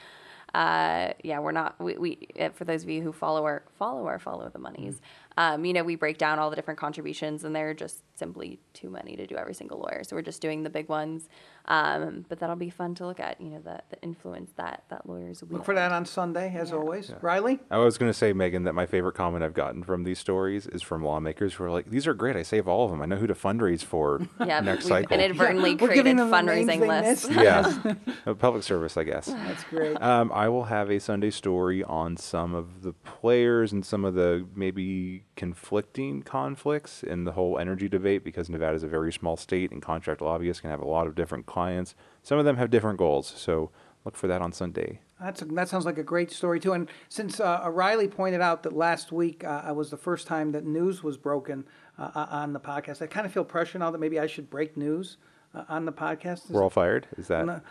[0.54, 1.78] Uh, yeah, we're not.
[1.82, 4.95] We, we uh, for those of you who follow our follow our follow the monies.
[4.95, 5.04] Mm-hmm
[5.38, 8.89] um, you know, we break down all the different contributions, and they're just simply too
[8.89, 10.03] many to do every single lawyer.
[10.03, 11.27] So we're just doing the big ones.
[11.65, 13.39] Um, but that'll be fun to look at.
[13.39, 16.69] You know, the, the influence that that lawyers will look for that on Sunday, as
[16.69, 16.75] yeah.
[16.75, 17.09] always.
[17.09, 17.15] Yeah.
[17.21, 20.19] Riley, I was going to say, Megan, that my favorite comment I've gotten from these
[20.19, 22.36] stories is from lawmakers who are like, "These are great.
[22.36, 23.01] I save all of them.
[23.01, 27.29] I know who to fundraise for yeah, next we've cycle." Inadvertently yeah, created fundraising lists.
[27.29, 29.27] yeah, a public service, I guess.
[29.27, 30.01] That's great.
[30.01, 34.15] Um, I will have a Sunday story on some of the players and some of
[34.15, 39.38] the maybe conflicting conflicts in the whole energy debate because Nevada is a very small
[39.38, 41.95] state and contract lobbyists can have a lot of different clients.
[42.21, 43.71] Some of them have different goals, so
[44.05, 44.99] look for that on Sunday.
[45.19, 46.74] That's a, that sounds like a great story too.
[46.74, 50.65] And since uh, O'Reilly pointed out that last week uh, was the first time that
[50.65, 51.65] news was broken
[51.97, 54.76] uh, on the podcast, I kind of feel pressure now that maybe I should break
[54.76, 55.17] news
[55.56, 56.45] uh, on the podcast?
[56.45, 57.08] Is- We're all fired.
[57.18, 57.45] Is that?
[57.45, 57.62] no,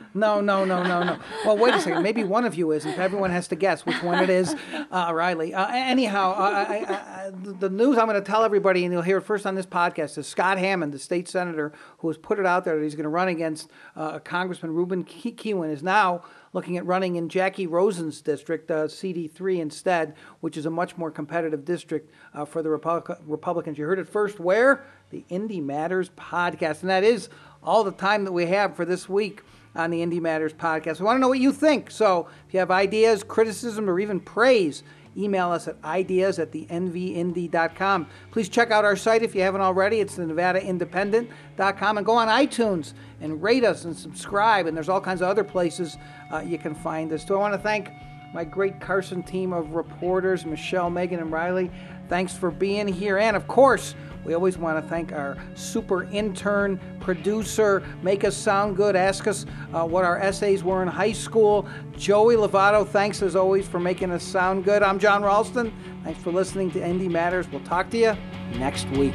[0.40, 1.18] no, no, no, no.
[1.44, 2.02] Well, wait a second.
[2.02, 2.98] Maybe one of you isn't.
[2.98, 4.54] Everyone has to guess which one it is.
[4.90, 5.54] Uh, Riley.
[5.54, 6.94] Uh, anyhow, uh, I, I,
[7.26, 9.66] I, the news I'm going to tell everybody, and you'll hear it first on this
[9.66, 12.94] podcast, is Scott Hammond, the state senator who has put it out there that he's
[12.94, 16.22] going to run against uh, Congressman Ruben Ke- Kihuen, is now
[16.54, 21.10] looking at running in Jackie Rosen's district, uh, CD3 instead, which is a much more
[21.10, 23.78] competitive district uh, for the Republic- Republicans.
[23.78, 24.84] You heard it first where?
[25.10, 26.82] The Indy Matters podcast.
[26.82, 27.28] And that is
[27.64, 29.42] all the time that we have for this week
[29.74, 30.98] on the Indy Matters podcast.
[30.98, 31.90] We want to know what you think.
[31.90, 34.82] So if you have ideas, criticism, or even praise,
[35.16, 38.06] email us at ideas at the nvindy.com.
[38.30, 40.00] Please check out our site if you haven't already.
[40.00, 44.66] It's the nevadaindependent.com and go on iTunes and rate us and subscribe.
[44.66, 45.96] And there's all kinds of other places
[46.32, 47.26] uh, you can find us.
[47.26, 47.90] So I want to thank
[48.34, 51.70] my great Carson team of reporters, Michelle, Megan, and Riley.
[52.08, 53.18] Thanks for being here.
[53.18, 53.94] And of course,
[54.24, 59.46] we always want to thank our super intern, producer, make us sound good, ask us
[59.72, 61.66] uh, what our essays were in high school.
[61.96, 64.82] Joey Lovato, thanks as always for making us sound good.
[64.82, 65.72] I'm Jon Ralston.
[66.04, 67.48] Thanks for listening to Indy Matters.
[67.50, 68.16] We'll talk to you
[68.58, 69.14] next week.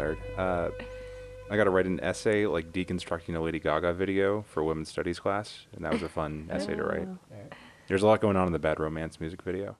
[0.00, 0.18] Tired.
[0.36, 0.70] Uh,
[1.50, 5.18] I got to write an essay like deconstructing a Lady Gaga video for women's studies
[5.18, 7.08] class, and that was a fun essay to write.
[7.88, 9.76] There's a lot going on in the Bad Romance music video.